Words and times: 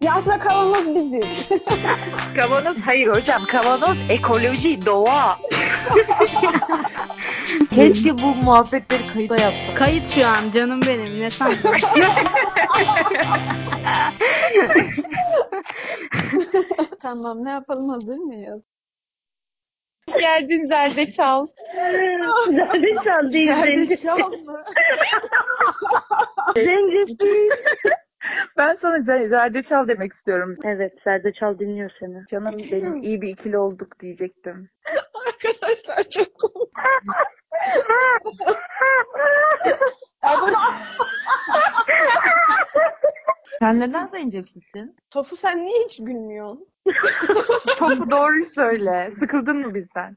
Ya 0.00 0.14
aslında 0.14 0.38
kavanoz 0.38 0.94
biziz. 0.94 1.48
Kavanoz 2.36 2.80
hayır 2.86 3.06
hocam. 3.08 3.46
Kavanoz 3.46 3.96
ekoloji, 4.08 4.86
doğa. 4.86 5.38
Keşke 7.74 8.18
bu 8.18 8.34
muhabbetleri 8.34 9.08
kayıda 9.12 9.36
yapsak. 9.36 9.76
Kayıt 9.76 10.08
şu 10.14 10.26
an 10.26 10.50
canım 10.54 10.80
benim. 10.86 11.20
Ne 11.20 11.30
sandın? 11.30 11.58
tamam 17.02 17.44
ne 17.44 17.50
yapalım 17.50 17.88
hazır 17.88 18.18
mıyız? 18.18 18.64
Hoş 20.10 20.20
geldin 20.20 20.66
Zerdeçal. 20.68 21.46
Zerdeçal 22.50 23.32
değil, 23.32 23.52
zencefil. 23.54 24.08
mı? 24.08 24.64
Zencefil. 26.54 27.50
Ben 28.56 28.74
sana 28.74 28.96
Zer- 28.96 29.28
Zerdeçal 29.28 29.88
demek 29.88 30.12
istiyorum. 30.12 30.56
Evet, 30.64 30.94
Zerdeçal 31.04 31.58
dinliyor 31.58 31.90
seni. 32.00 32.26
Canım 32.26 32.58
benim 32.72 32.96
iyi 33.02 33.22
bir 33.22 33.28
ikili 33.28 33.58
olduk 33.58 34.00
diyecektim. 34.00 34.70
Arkadaşlar 35.26 36.04
çok 36.10 36.38
komik. 36.40 36.70
Sen 43.58 43.80
neden 43.80 44.06
zencefilsin? 44.08 44.96
Tofu 45.10 45.36
sen 45.36 45.64
niye 45.66 45.84
hiç 45.84 45.96
gülmüyorsun? 45.96 46.66
Tofu 47.78 48.10
doğruyu 48.10 48.44
söyle. 48.44 49.10
Sıkıldın 49.10 49.58
mı 49.58 49.74
bizden? 49.74 50.16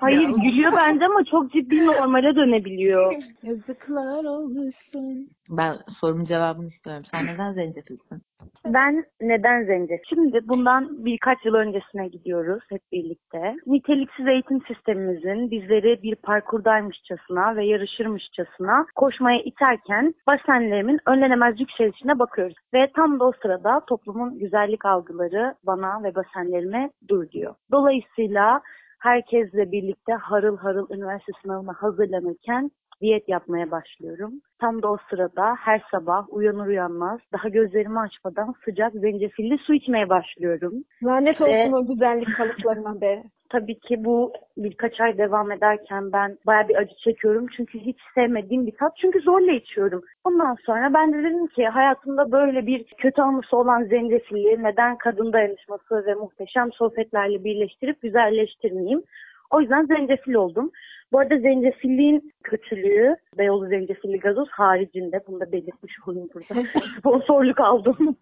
Hayır, 0.00 0.28
gülüyor 0.28 0.72
bence 0.76 1.04
ama 1.04 1.24
çok 1.30 1.52
ciddi 1.52 1.86
normale 1.86 2.36
dönebiliyor. 2.36 3.12
Yazıklar 3.42 4.24
olsun. 4.24 5.28
Ben 5.50 5.78
sorumun 6.00 6.24
cevabını 6.24 6.66
istiyorum. 6.66 7.02
Sen 7.04 7.34
neden 7.34 7.52
zencefilsin? 7.52 8.22
Ben 8.66 9.04
neden 9.20 9.64
zencefil? 9.64 10.04
Şimdi 10.08 10.48
bundan 10.48 11.04
birkaç 11.04 11.44
yıl 11.44 11.54
öncesine 11.54 12.08
gidiyoruz 12.08 12.62
hep 12.70 12.80
birlikte. 12.92 13.56
Niteliksiz 13.66 14.26
eğitim 14.26 14.60
sistemimizin 14.66 15.50
bizleri 15.50 16.02
bir 16.02 16.14
parkurdaymışçasına 16.14 17.56
ve 17.56 17.66
yarışırmışçasına 17.66 18.86
koşmaya 18.94 19.38
iterken 19.42 20.14
basenlerimin 20.26 20.98
önlenemez 21.06 21.60
yükselişine 21.60 22.18
bakıyoruz. 22.18 22.56
Ve 22.74 22.90
tam 22.96 23.20
da 23.20 23.24
o 23.24 23.32
sırada 23.42 23.80
toplumun 23.88 24.38
güzellik 24.38 24.84
algıları 24.84 25.54
bana 25.66 26.03
ve 26.04 26.14
basenlerime 26.14 26.90
dur 27.08 27.30
diyor. 27.30 27.54
Dolayısıyla 27.72 28.60
herkesle 29.00 29.72
birlikte 29.72 30.12
harıl 30.12 30.56
harıl 30.56 30.86
üniversite 30.90 31.32
sınavına 31.42 31.72
hazırlanırken 31.72 32.70
diyet 33.00 33.28
yapmaya 33.28 33.70
başlıyorum. 33.70 34.32
Tam 34.60 34.82
da 34.82 34.92
o 34.92 34.96
sırada 35.10 35.54
her 35.54 35.82
sabah 35.90 36.26
uyanır 36.28 36.66
uyanmaz 36.66 37.20
daha 37.32 37.48
gözlerimi 37.48 38.00
açmadan 38.00 38.54
sıcak 38.64 38.92
zencefilli 38.92 39.58
su 39.58 39.74
içmeye 39.74 40.08
başlıyorum. 40.08 40.84
Lanet 41.04 41.40
olsun 41.40 41.72
Ve- 41.72 41.76
o 41.76 41.86
güzellik 41.86 42.36
kalıplarına 42.36 43.00
be. 43.00 43.22
Tabii 43.48 43.78
ki 43.78 44.04
bu 44.04 44.32
birkaç 44.56 45.00
ay 45.00 45.18
devam 45.18 45.52
ederken 45.52 46.12
ben 46.12 46.38
baya 46.46 46.68
bir 46.68 46.76
acı 46.76 46.94
çekiyorum. 47.04 47.46
Çünkü 47.56 47.78
hiç 47.78 47.96
sevmediğim 48.14 48.66
bir 48.66 48.76
tat. 48.76 48.92
Çünkü 49.00 49.20
zorla 49.20 49.52
içiyorum. 49.52 50.02
Ondan 50.24 50.56
sonra 50.66 50.94
ben 50.94 51.12
de 51.12 51.18
dedim 51.18 51.46
ki 51.46 51.66
hayatımda 51.66 52.32
böyle 52.32 52.66
bir 52.66 52.84
kötü 52.84 53.22
anısı 53.22 53.56
olan 53.56 53.84
zencefilli 53.84 54.62
neden 54.62 54.98
kadın 54.98 55.32
dayanışması 55.32 56.06
ve 56.06 56.14
muhteşem 56.14 56.72
sohbetlerle 56.72 57.44
birleştirip 57.44 58.02
güzelleştirmeyeyim. 58.02 59.02
O 59.50 59.60
yüzden 59.60 59.86
zencefil 59.86 60.34
oldum. 60.34 60.70
Bu 61.14 61.18
arada 61.18 61.38
zencefilliğin 61.38 62.32
kötülüğü 62.44 63.16
Beyoğlu 63.38 63.68
zencefilli 63.68 64.18
gazoz 64.18 64.48
haricinde 64.50 65.20
bunu 65.26 65.40
da 65.40 65.52
belirtmiş 65.52 65.92
olayım 66.06 66.28
burada. 66.34 66.68
Sponsorluk 66.98 67.60
aldım. 67.60 67.96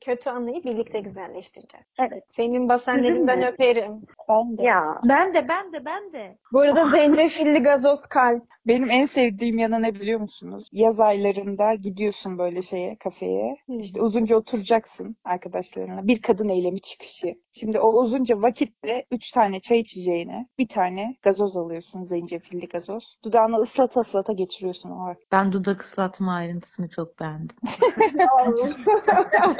Kötü 0.00 0.30
anıyı 0.30 0.64
birlikte 0.64 1.00
güzelleştireceğiz. 1.00 1.86
evet. 1.98 2.24
Senin 2.28 2.68
basenlerinden 2.68 3.52
öperim. 3.52 3.92
Ben 4.28 4.58
de. 4.58 4.62
Ya 4.62 5.00
Ben 5.08 5.34
de 5.34 5.48
ben 5.48 5.72
de 5.72 5.84
ben 5.84 6.12
de. 6.12 6.38
Bu 6.52 6.60
arada 6.60 6.88
zencefilli 6.96 7.58
gazoz 7.58 8.06
kalp. 8.06 8.42
Benim 8.66 8.90
en 8.90 9.06
sevdiğim 9.06 9.58
yanı 9.58 9.82
ne 9.82 9.94
biliyor 9.94 10.20
musunuz? 10.20 10.68
Yaz 10.72 11.00
aylarında 11.00 11.74
gidiyorsun 11.74 12.38
böyle 12.38 12.62
şeye, 12.62 12.96
kafeye. 12.96 13.56
İşte 13.68 14.02
uzunca 14.02 14.36
oturacaksın 14.36 15.16
arkadaşlarınla. 15.24 16.06
Bir 16.06 16.22
kadın 16.22 16.48
eylemi 16.48 16.80
çıkışı. 16.80 17.34
Şimdi 17.52 17.78
o 17.78 17.92
uzunca 17.92 18.42
vakitte 18.42 19.04
üç 19.10 19.30
tane 19.30 19.60
çay 19.60 19.78
içeceğine 19.78 20.46
bir 20.58 20.68
tane 20.68 21.16
gazoz 21.22 21.56
alıyorsun. 21.56 21.91
Zencefilli 22.00 22.68
gazoz. 22.68 23.18
Dudağını 23.24 23.56
ıslata 23.56 24.00
ıslata 24.00 24.32
geçiriyorsun 24.32 24.90
o 24.90 25.06
vakit. 25.06 25.32
Ben 25.32 25.52
dudak 25.52 25.82
ıslatma 25.82 26.34
ayrıntısını 26.34 26.88
çok 26.88 27.20
beğendim. 27.20 27.56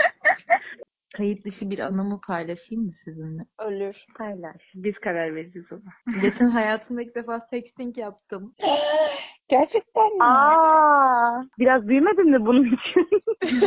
Kayıt 1.17 1.45
dışı 1.45 1.71
bir 1.71 1.79
anımı 1.79 2.21
paylaşayım 2.21 2.85
mı 2.85 2.93
sizinle? 2.93 3.43
Ölür. 3.59 4.07
paylaş. 4.19 4.63
Biz 4.75 4.99
karar 4.99 5.35
veririz 5.35 5.73
ona. 5.73 6.21
Geçen 6.23 6.47
hayatımda 6.47 7.03
ilk 7.03 7.15
defa 7.15 7.41
sexting 7.41 7.99
yaptım. 7.99 8.55
Gerçekten 9.49 10.17
mi? 10.17 10.25
Aa, 10.25 11.43
biraz 11.59 11.89
büyümedin 11.89 12.31
mi 12.31 12.47
bunun 12.47 12.65
için? 12.65 13.09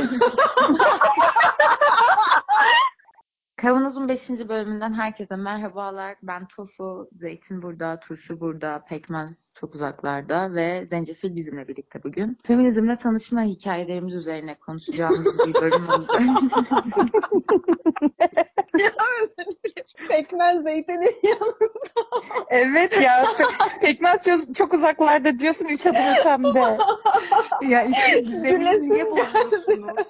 Kavanoz'un 3.57 4.09
5. 4.09 4.29
bölümünden 4.29 4.93
herkese 4.93 5.35
merhabalar. 5.35 6.15
Ben 6.23 6.47
Tofu, 6.47 7.09
Zeytin 7.11 7.61
burada, 7.61 7.99
turşu 7.99 8.39
burada, 8.39 8.85
pekmez 8.89 9.49
çok 9.53 9.75
uzaklarda 9.75 10.53
ve 10.53 10.85
zencefil 10.85 11.35
bizimle 11.35 11.67
birlikte 11.67 12.03
bugün. 12.03 12.37
Feminizmle 12.43 12.97
tanışma 12.97 13.43
hikayelerimiz 13.43 14.13
üzerine 14.13 14.59
konuşacağımız 14.59 15.37
bir 15.47 15.53
bölüm 15.53 15.87
olacak. 19.47 19.85
Pekmez 20.09 20.63
zeytinin 20.63 21.15
yanında. 21.23 21.73
Evet 22.49 23.01
ya. 23.01 23.23
Pe- 23.23 23.79
Pekmez 23.81 24.25
diyorsun, 24.25 24.53
çok 24.53 24.73
uzaklarda 24.73 25.39
diyorsun 25.39 25.65
üç 25.65 25.87
adım 25.87 26.05
ötemde. 26.19 26.77
ya 27.69 27.83
işte 27.83 28.19
gizemi 28.25 28.59
Gülesim 28.59 28.89
niye 28.89 29.11
bozuyorsunuz? 29.11 30.07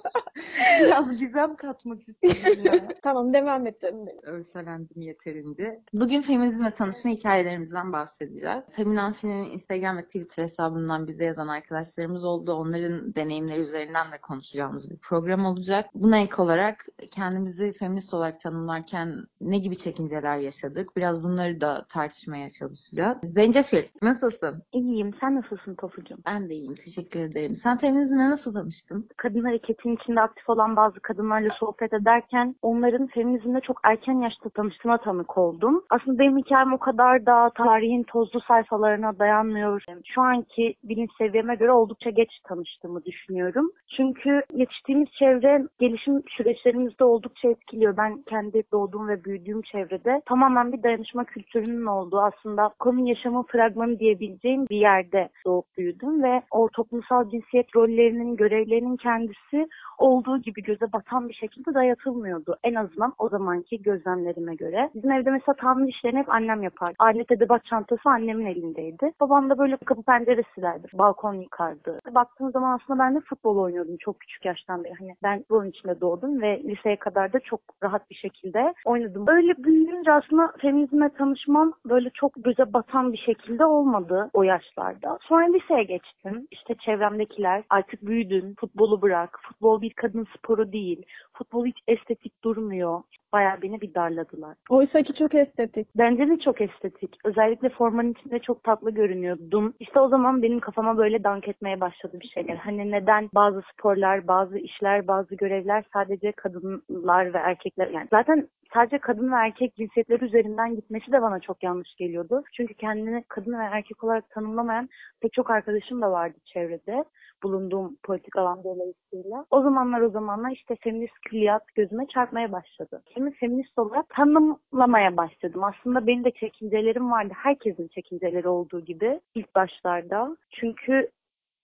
Biraz 0.80 1.16
gizem 1.16 1.56
katmak 1.56 1.98
istedim 2.08 2.64
ya. 2.64 2.72
tamam 3.02 3.32
devam 3.34 3.66
et 3.66 3.80
canım 3.80 4.06
benim. 4.06 4.22
Örselendim 4.22 5.02
yeterince. 5.02 5.80
Bugün 5.92 6.22
feminizmle 6.22 6.70
tanışma 6.70 7.10
hikayelerimizden 7.10 7.92
bahsedeceğiz. 7.92 8.64
Feminansi'nin 8.72 9.50
Instagram 9.50 9.96
ve 9.96 10.04
Twitter 10.06 10.44
hesabından 10.44 11.08
bize 11.08 11.24
yazan 11.24 11.48
arkadaşlarımız 11.48 12.24
oldu. 12.24 12.52
Onların 12.52 13.14
deneyimleri 13.14 13.60
üzerinden 13.60 14.12
de 14.12 14.18
konuşacağımız 14.20 14.90
bir 14.90 14.96
program 14.96 15.44
olacak. 15.44 15.86
Buna 15.94 16.18
ek 16.18 16.34
olarak 16.42 16.86
kendimizi 17.10 17.72
feminist 17.72 18.14
olarak 18.14 18.40
tanımlarken 18.56 19.08
ne 19.40 19.58
gibi 19.58 19.76
çekinceler 19.76 20.36
yaşadık? 20.36 20.96
Biraz 20.96 21.22
bunları 21.22 21.60
da 21.60 21.86
tartışmaya 21.92 22.50
çalışacağız. 22.50 23.18
Zencefil, 23.22 23.84
nasılsın? 24.02 24.62
İyiyim. 24.72 25.10
Sen 25.20 25.36
nasılsın 25.36 25.74
Tofucuğum? 25.74 26.18
Ben 26.26 26.48
de 26.48 26.54
iyiyim, 26.54 26.74
teşekkür 26.74 27.20
ederim. 27.20 27.56
Sen 27.56 27.78
feminizmle 27.78 28.30
nasıl 28.30 28.54
tanıştın? 28.54 29.08
Kadın 29.16 29.44
hareketinin 29.44 29.96
içinde 29.96 30.20
aktif 30.20 30.48
olan 30.48 30.76
bazı 30.76 31.00
kadınlarla 31.00 31.50
sohbet 31.60 31.92
ederken 31.92 32.54
onların 32.62 33.06
feminizmle 33.06 33.60
çok 33.60 33.80
erken 33.84 34.20
yaşta 34.20 34.50
tanıştığına 34.50 34.98
tanık 34.98 35.38
oldum. 35.38 35.84
Aslında 35.90 36.18
benim 36.18 36.38
hikayem 36.38 36.72
o 36.72 36.78
kadar 36.78 37.26
da 37.26 37.50
tarihin 37.56 38.02
tozlu 38.02 38.40
sayfalarına 38.40 39.18
dayanmıyor. 39.18 39.84
Şu 40.04 40.22
anki 40.22 40.74
bilinç 40.84 41.10
seviyeme 41.18 41.54
göre 41.54 41.72
oldukça 41.72 42.10
geç 42.10 42.30
tanıştığımı 42.48 43.04
düşünüyorum. 43.04 43.70
Çünkü 43.96 44.42
yetiştiğimiz 44.54 45.08
çevre 45.18 45.62
gelişim 45.78 46.22
süreçlerimizde 46.36 47.04
oldukça 47.04 47.48
etkiliyor. 47.48 47.96
Ben 47.96 48.22
kendi 48.22 48.45
doğduğum 48.72 49.08
ve 49.08 49.24
büyüdüğüm 49.24 49.62
çevrede 49.62 50.22
tamamen 50.26 50.72
bir 50.72 50.82
dayanışma 50.82 51.24
kültürünün 51.24 51.86
olduğu 51.86 52.20
aslında 52.20 52.70
komün 52.78 53.06
yaşamın 53.06 53.42
fragmanı 53.42 53.98
diyebileceğim 53.98 54.66
bir 54.70 54.76
yerde 54.76 55.28
doğup 55.46 55.76
büyüdüm 55.76 56.22
ve 56.22 56.42
o 56.50 56.68
toplumsal 56.68 57.30
cinsiyet 57.30 57.76
rollerinin, 57.76 58.36
görevlerinin 58.36 58.96
kendisi 58.96 59.68
olduğu 59.98 60.38
gibi 60.38 60.62
göze 60.62 60.92
batan 60.92 61.28
bir 61.28 61.34
şekilde 61.34 61.74
dayatılmıyordu. 61.74 62.56
En 62.64 62.74
azından 62.74 63.12
o 63.18 63.28
zamanki 63.28 63.82
gözlemlerime 63.82 64.54
göre. 64.54 64.90
Bizim 64.94 65.12
evde 65.12 65.30
mesela 65.30 65.54
tamir 65.56 65.88
işlerini 65.88 66.18
hep 66.18 66.34
annem 66.34 66.62
yapardı. 66.62 66.94
Alet 66.98 67.32
edebat 67.32 67.64
çantası 67.64 68.08
annemin 68.08 68.46
elindeydi. 68.46 69.12
Babam 69.20 69.50
da 69.50 69.58
böyle 69.58 69.76
kapı 69.76 70.02
pencere 70.02 70.42
silerdi. 70.54 70.86
Balkon 70.92 71.34
yıkardı. 71.34 71.98
Baktığım 72.14 72.50
zaman 72.50 72.78
aslında 72.78 72.98
ben 72.98 73.14
de 73.14 73.20
futbol 73.20 73.56
oynuyordum 73.56 73.96
çok 74.00 74.20
küçük 74.20 74.44
yaştan 74.44 74.84
beri. 74.84 74.94
Hani 74.98 75.14
ben 75.22 75.44
bunun 75.50 75.70
içinde 75.70 76.00
doğdum 76.00 76.42
ve 76.42 76.62
liseye 76.64 76.96
kadar 76.96 77.32
da 77.32 77.40
çok 77.40 77.60
rahat 77.82 78.10
bir 78.10 78.14
şekilde 78.14 78.35
oynadım. 78.84 79.24
Öyle 79.28 79.54
büyüyünce 79.58 80.12
aslında 80.12 80.52
feminizme 80.60 81.08
tanışmam 81.08 81.72
böyle 81.84 82.10
çok 82.10 82.32
göze 82.44 82.72
batan 82.72 83.12
bir 83.12 83.18
şekilde 83.18 83.64
olmadı 83.64 84.30
o 84.32 84.42
yaşlarda. 84.42 85.18
Sonra 85.22 85.46
liseye 85.52 85.82
geçtim. 85.82 86.46
İşte 86.50 86.74
çevremdekiler 86.74 87.62
artık 87.70 88.02
büyüdün, 88.06 88.54
futbolu 88.54 89.02
bırak, 89.02 89.38
futbol 89.42 89.80
bir 89.80 89.90
kadın 89.90 90.26
sporu 90.36 90.72
değil, 90.72 91.02
futbol 91.38 91.66
hiç 91.66 91.78
estetik 91.88 92.44
durmuyor. 92.44 93.02
bayağı 93.32 93.62
beni 93.62 93.80
bir 93.80 93.94
darladılar. 93.94 94.56
Oysa 94.70 95.02
ki 95.02 95.14
çok 95.14 95.34
estetik. 95.34 95.88
Bence 95.96 96.28
de 96.28 96.38
çok 96.38 96.60
estetik. 96.60 97.16
Özellikle 97.24 97.68
formanın 97.68 98.12
içinde 98.12 98.38
çok 98.38 98.64
tatlı 98.64 98.90
görünüyordum. 98.90 99.74
İşte 99.80 100.00
o 100.00 100.08
zaman 100.08 100.42
benim 100.42 100.60
kafama 100.60 100.96
böyle 100.96 101.24
dank 101.24 101.48
etmeye 101.48 101.80
başladı 101.80 102.18
bir 102.20 102.28
şeyler. 102.28 102.56
Hani 102.56 102.90
neden 102.90 103.30
bazı 103.34 103.62
sporlar, 103.72 104.28
bazı 104.28 104.58
işler, 104.58 105.06
bazı 105.06 105.34
görevler 105.34 105.84
sadece 105.92 106.32
kadınlar 106.32 107.34
ve 107.34 107.38
erkekler 107.38 107.88
yani 107.88 108.08
zaten 108.10 108.48
sadece 108.74 108.98
kadın 108.98 109.32
ve 109.32 109.36
erkek 109.36 109.74
cinsiyetleri 109.76 110.24
üzerinden 110.24 110.76
gitmesi 110.76 111.12
de 111.12 111.22
bana 111.22 111.40
çok 111.40 111.62
yanlış 111.62 111.94
geliyordu. 111.94 112.42
Çünkü 112.52 112.74
kendini 112.74 113.24
kadın 113.28 113.52
ve 113.52 113.64
erkek 113.72 114.04
olarak 114.04 114.30
tanımlamayan 114.30 114.88
pek 115.20 115.32
çok 115.32 115.50
arkadaşım 115.50 116.02
da 116.02 116.10
vardı 116.10 116.38
çevrede 116.44 117.04
bulunduğum 117.42 117.96
politik 118.02 118.36
alan 118.36 118.64
dolayısıyla. 118.64 119.46
O 119.50 119.62
zamanlar 119.62 120.00
o 120.00 120.10
zamanlar 120.10 120.50
işte 120.50 120.76
feminist 120.80 121.14
külliyat 121.28 121.62
gözüme 121.74 122.06
çarpmaya 122.06 122.52
başladı. 122.52 123.02
Kendimi 123.06 123.34
feminist 123.34 123.78
olarak 123.78 124.08
tanımlamaya 124.08 125.16
başladım. 125.16 125.64
Aslında 125.64 126.06
benim 126.06 126.24
de 126.24 126.30
çekincelerim 126.30 127.10
vardı. 127.10 127.32
Herkesin 127.36 127.88
çekinceleri 127.88 128.48
olduğu 128.48 128.80
gibi 128.80 129.20
ilk 129.34 129.54
başlarda. 129.54 130.36
Çünkü 130.50 131.10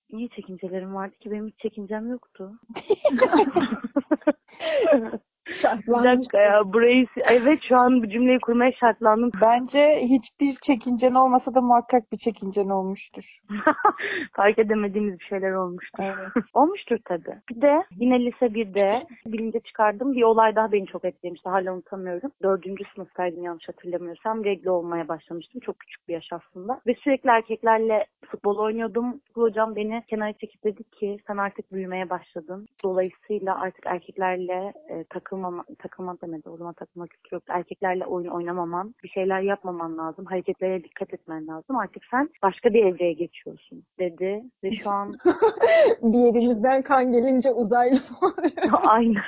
iyi 0.08 0.28
çekincelerim 0.28 0.94
vardı 0.94 1.14
ki 1.20 1.30
benim 1.30 1.46
hiç 1.46 1.58
çekincem 1.58 2.10
yoktu. 2.10 2.52
Bir 5.48 5.52
Şartlanmış. 5.52 6.04
dakika 6.04 6.38
ya 6.40 6.72
burayı 6.72 7.06
evet 7.30 7.58
şu 7.68 7.76
an 7.76 8.02
bu 8.02 8.08
cümleyi 8.08 8.38
kurmaya 8.40 8.72
şartlandım. 8.72 9.30
Bence 9.40 9.96
hiçbir 10.00 10.54
çekincen 10.62 11.14
olmasa 11.14 11.54
da 11.54 11.60
muhakkak 11.60 12.12
bir 12.12 12.16
çekincen 12.16 12.68
olmuştur. 12.68 13.38
Fark 14.32 14.58
edemediğimiz 14.58 15.18
bir 15.18 15.24
şeyler 15.24 15.52
olmuştur. 15.52 16.04
Evet. 16.04 16.28
Olmuştur 16.54 16.98
tabii. 17.04 17.36
Bir 17.50 17.60
de 17.60 17.82
yine 17.96 18.24
lise 18.24 18.46
1'de 18.46 19.06
bilince 19.26 19.60
çıkardığım 19.60 20.12
bir 20.12 20.22
olay 20.22 20.56
daha 20.56 20.72
beni 20.72 20.86
çok 20.86 21.04
etkilemişti. 21.04 21.48
Hala 21.48 21.72
unutamıyorum. 21.72 22.30
Dördüncü 22.42 22.84
sınıftaydım 22.94 23.44
yanlış 23.44 23.68
hatırlamıyorsam. 23.68 24.44
Regle 24.44 24.70
olmaya 24.70 25.08
başlamıştım. 25.08 25.60
Çok 25.60 25.78
küçük 25.78 26.08
bir 26.08 26.14
yaş 26.14 26.32
aslında. 26.32 26.80
Ve 26.86 26.94
sürekli 26.94 27.30
erkeklerle 27.30 28.06
futbol 28.26 28.56
oynuyordum. 28.58 29.12
Futbol 29.26 29.42
hocam 29.42 29.76
beni 29.76 30.02
kenara 30.08 30.32
çekip 30.32 30.64
dedi 30.64 30.84
ki 30.84 31.18
sen 31.26 31.36
artık 31.36 31.72
büyümeye 31.72 32.10
başladın. 32.10 32.66
Dolayısıyla 32.84 33.60
artık 33.60 33.86
erkeklerle 33.86 34.72
e, 34.88 35.04
takılmama, 35.32 35.64
takılma 35.78 36.16
demedi. 36.20 36.48
O 36.50 36.56
zaman 36.56 36.74
takılma 36.74 37.06
kültürü 37.06 37.34
yoktu. 37.34 37.52
Erkeklerle 37.56 38.06
oyun 38.06 38.30
oynamaman, 38.30 38.94
bir 39.02 39.08
şeyler 39.08 39.40
yapmaman 39.40 39.98
lazım. 39.98 40.24
Hareketlere 40.24 40.84
dikkat 40.84 41.14
etmen 41.14 41.46
lazım. 41.46 41.76
Artık 41.76 42.02
sen 42.10 42.30
başka 42.42 42.74
bir 42.74 42.84
evreye 42.84 43.12
geçiyorsun 43.12 43.82
dedi. 43.98 44.42
Ve 44.64 44.70
şu 44.82 44.90
an 44.90 45.18
Bir 46.02 46.18
yerinizden 46.18 46.82
kan 46.82 47.12
gelince 47.12 47.50
uzaylı 47.52 47.98
oluyor. 48.22 48.80
aynı. 48.86 49.18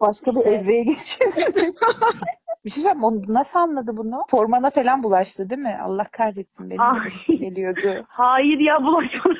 Başka 0.00 0.32
bir 0.32 0.46
evreye 0.52 0.82
geçeceğiz. 0.84 1.38
bir 2.64 2.70
şey 2.70 2.82
söyleyeyim, 2.82 3.04
o 3.04 3.32
nasıl 3.32 3.58
anladı 3.60 3.96
bunu? 3.96 4.24
Formana 4.30 4.70
falan 4.70 5.02
bulaştı 5.02 5.50
değil 5.50 5.62
mi? 5.62 5.78
Allah 5.82 6.04
kahretsin 6.12 6.70
benim 6.70 6.80
Ay. 6.80 7.38
geliyordu. 7.38 8.04
Hayır 8.08 8.58
ya 8.58 8.76
bulaşmadı. 8.82 9.38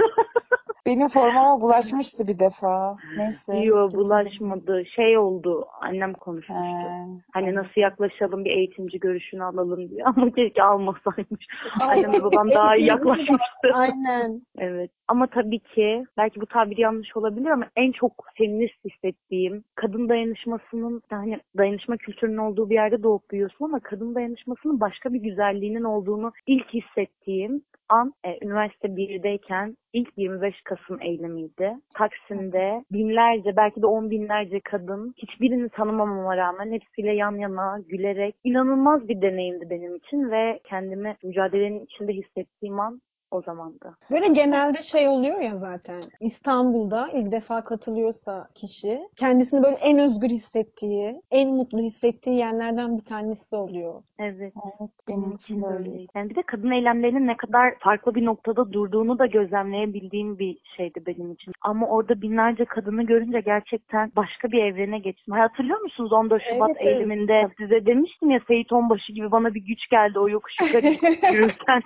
Benim 0.87 1.09
formama 1.09 1.61
bulaşmıştı 1.61 2.29
bir 2.29 2.39
defa. 2.39 2.97
Neyse. 3.17 3.57
Yok 3.57 3.93
bulaşmadı. 3.93 4.83
Şey 4.97 5.19
oldu. 5.19 5.67
Annem 6.07 6.15
konuşmuştu. 6.15 6.65
He. 6.65 7.23
Hani 7.33 7.55
nasıl 7.55 7.81
yaklaşalım 7.81 8.45
bir 8.45 8.51
eğitimci 8.51 9.01
görüşünü 9.01 9.45
alalım 9.45 9.91
diye. 9.91 10.05
Ama 10.17 10.31
keşke 10.31 10.63
almasaymış. 10.63 11.47
Annem 11.91 12.13
ve 12.13 12.25
babam 12.25 12.51
daha 12.51 12.77
iyi 12.77 12.87
yaklaşmıştı. 12.95 13.69
Aynen. 13.75 14.43
Evet. 14.59 14.91
Ama 15.09 15.27
tabii 15.27 15.59
ki 15.59 16.05
belki 16.17 16.41
bu 16.41 16.47
tabir 16.47 16.79
yanlış 16.79 17.17
olabilir 17.17 17.51
ama 17.51 17.67
en 17.77 17.93
çok 17.93 18.13
feminist 18.35 18.85
hissettiğim 18.85 19.65
kadın 19.75 20.09
dayanışmasının 20.09 21.03
hani 21.11 21.41
dayanışma 21.59 21.97
kültürünün 21.97 22.37
olduğu 22.37 22.71
bir 22.71 22.75
yerde 22.75 23.03
doğup 23.03 23.31
büyüyorsun 23.31 23.65
ama 23.65 23.81
kadın 23.81 24.15
dayanışmasının 24.15 24.81
başka 24.81 25.13
bir 25.13 25.19
güzelliğinin 25.19 25.85
olduğunu 25.85 26.33
ilk 26.47 26.75
hissettiğim 26.75 27.63
an 27.89 28.15
e, 28.25 28.39
üniversite 28.43 28.89
1'deyken 28.89 29.77
ilk 29.93 30.09
25 30.17 30.55
Kasım 30.65 31.03
eylemiydi. 31.03 31.75
Taksim'de 31.95 32.85
binlerce 32.93 33.57
belki 33.57 33.83
de 33.83 33.87
on 33.87 34.11
binlerce 34.11 34.61
kadın 34.61 35.15
hiçbirini 35.17 35.69
tanımamama 35.97 36.37
rağmen 36.37 36.73
hepsiyle 36.73 37.13
yan 37.13 37.37
yana 37.39 37.79
gülerek 37.89 38.35
inanılmaz 38.45 39.09
bir 39.09 39.23
deneyimdi 39.23 39.71
benim 39.71 39.97
için 39.97 40.31
ve 40.31 40.61
kendimi 40.65 41.17
mücadelenin 41.23 41.85
içinde 41.85 42.13
hissettiğim 42.13 42.81
an 42.81 43.01
o 43.37 43.43
zamandı. 43.43 43.97
Böyle 44.11 44.27
genelde 44.29 44.83
şey 44.83 45.09
oluyor 45.09 45.41
ya 45.41 45.57
zaten. 45.57 46.03
İstanbul'da 46.21 47.09
ilk 47.13 47.33
defa 47.33 47.65
katılıyorsa 47.65 48.49
kişi 48.55 49.01
kendisini 49.17 49.63
böyle 49.63 49.77
en 49.77 49.99
özgür 49.99 50.29
hissettiği, 50.29 51.23
en 51.31 51.49
mutlu 51.49 51.79
hissettiği 51.79 52.37
yerlerden 52.39 52.97
bir 52.99 53.05
tanesi 53.05 53.57
oluyor. 53.57 54.03
Evet. 54.19 54.53
Evet, 54.81 54.91
benim 55.09 55.33
için 55.33 55.63
de 55.63 55.67
öyle. 55.67 55.91
Yani 56.15 56.31
bir 56.31 56.35
de 56.35 56.43
kadın 56.43 56.71
eylemlerinin 56.71 57.27
ne 57.27 57.37
kadar 57.37 57.75
farklı 57.79 58.15
bir 58.15 58.25
noktada 58.25 58.73
durduğunu 58.73 59.19
da 59.19 59.27
gözlemleyebildiğim 59.27 60.39
bir 60.39 60.59
şeydi 60.77 61.03
benim 61.07 61.33
için. 61.33 61.53
Ama 61.63 61.87
orada 61.87 62.23
binlerce 62.23 62.65
kadını 62.65 63.03
görünce 63.03 63.41
gerçekten 63.41 64.13
başka 64.17 64.49
bir 64.49 64.63
evrene 64.63 64.99
geçtim. 64.99 65.35
Ha, 65.35 65.41
Hatırlıyor 65.41 65.81
musunuz 65.81 66.13
14 66.13 66.43
Şubat 66.43 66.71
Evet, 66.71 66.81
evet. 66.81 66.97
eyleminde 66.97 67.49
size 67.59 67.87
demiştim 67.87 68.31
ya 68.31 68.41
Seyit 68.49 68.73
Onbaşı 68.73 69.13
gibi 69.13 69.31
bana 69.31 69.55
bir 69.55 69.61
güç 69.61 69.89
geldi 69.91 70.19
o 70.19 70.29
yokuş 70.29 70.55
yukarı 70.61 70.87
yürürken. 71.33 71.83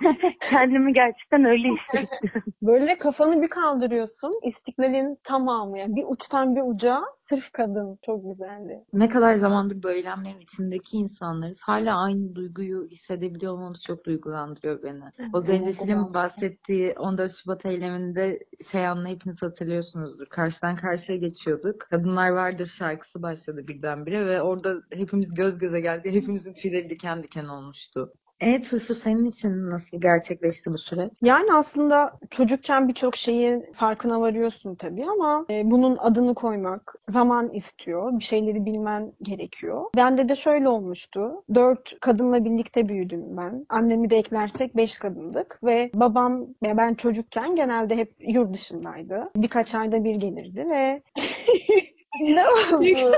Kendimi 0.49 0.93
gerçekten 0.93 1.40
öyle 1.45 1.67
hissettim. 1.67 2.29
Böyle 2.61 2.97
kafanı 2.97 3.41
bir 3.41 3.49
kaldırıyorsun. 3.49 4.39
İstiklalin 4.43 5.17
tamamı 5.23 5.79
yani 5.79 5.95
bir 5.95 6.05
uçtan 6.07 6.55
bir 6.55 6.61
uca 6.61 7.01
sırf 7.15 7.51
kadın. 7.51 7.99
Çok 8.05 8.23
güzeldi. 8.23 8.83
Ne 8.93 9.09
kadar 9.09 9.35
zamandır 9.35 9.83
bu 9.83 9.91
eylemlerin 9.91 10.39
içindeki 10.39 10.97
insanlarız. 10.97 11.61
Hala 11.61 11.97
aynı 11.97 12.35
duyguyu 12.35 12.87
hissedebiliyor 12.91 13.53
olmamız 13.53 13.83
çok 13.83 14.05
duygulandırıyor 14.05 14.83
beni. 14.83 15.01
O 15.33 15.41
Zencefil'in 15.41 16.13
bahsettiği 16.13 16.93
14 16.99 17.35
Şubat 17.35 17.65
eyleminde 17.65 18.39
şey 18.71 18.87
anını 18.87 19.07
hepiniz 19.07 19.41
hatırlıyorsunuzdur. 19.41 20.25
Karşıdan 20.25 20.75
karşıya 20.75 21.17
geçiyorduk. 21.17 21.79
Kadınlar 21.79 22.29
Vardır 22.29 22.67
şarkısı 22.67 23.21
başladı 23.21 23.67
birdenbire 23.67 24.25
ve 24.25 24.41
orada 24.41 24.75
hepimiz 24.93 25.33
göz 25.33 25.59
göze 25.59 25.81
geldi. 25.81 26.11
Hepimizin 26.11 26.53
tüyleri 26.53 26.89
diken 26.89 27.23
diken 27.23 27.45
olmuştu. 27.45 28.13
E 28.41 28.61
Tuşu 28.61 28.95
senin 28.95 29.25
için 29.25 29.69
nasıl 29.69 30.01
gerçekleşti 30.01 30.73
bu 30.73 30.77
süreç? 30.77 31.11
Yani 31.21 31.53
aslında 31.53 32.19
çocukken 32.29 32.87
birçok 32.87 33.15
şeyin 33.15 33.65
farkına 33.73 34.21
varıyorsun 34.21 34.75
tabii 34.75 35.05
ama 35.05 35.45
e, 35.49 35.71
bunun 35.71 35.95
adını 35.99 36.35
koymak 36.35 36.95
zaman 37.09 37.49
istiyor. 37.49 38.19
Bir 38.19 38.23
şeyleri 38.23 38.65
bilmen 38.65 39.13
gerekiyor. 39.21 39.83
Bende 39.95 40.29
de 40.29 40.35
şöyle 40.35 40.69
olmuştu. 40.69 41.43
Dört 41.55 41.99
kadınla 41.99 42.45
birlikte 42.45 42.89
büyüdüm 42.89 43.37
ben. 43.37 43.65
Annemi 43.69 44.09
de 44.09 44.17
eklersek 44.17 44.77
beş 44.77 44.97
kadındık 44.97 45.59
ve 45.63 45.91
babam 45.93 46.47
ya 46.63 46.77
ben 46.77 46.93
çocukken 46.93 47.55
genelde 47.55 47.95
hep 47.95 48.15
yurt 48.19 48.53
dışındaydı. 48.53 49.29
Birkaç 49.35 49.75
ayda 49.75 50.03
bir 50.03 50.15
gelirdi 50.15 50.65
ve 50.69 51.01
ne 52.19 52.49
oldu? 52.49 53.15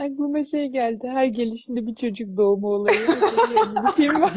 Aklıma 0.00 0.42
şey 0.42 0.66
geldi. 0.66 1.08
Her 1.08 1.24
gelişinde 1.24 1.86
bir 1.86 1.94
çocuk 1.94 2.36
doğumu 2.36 2.68
olayı. 2.68 3.00
bir 3.86 3.92
film 3.96 4.22
var. 4.22 4.32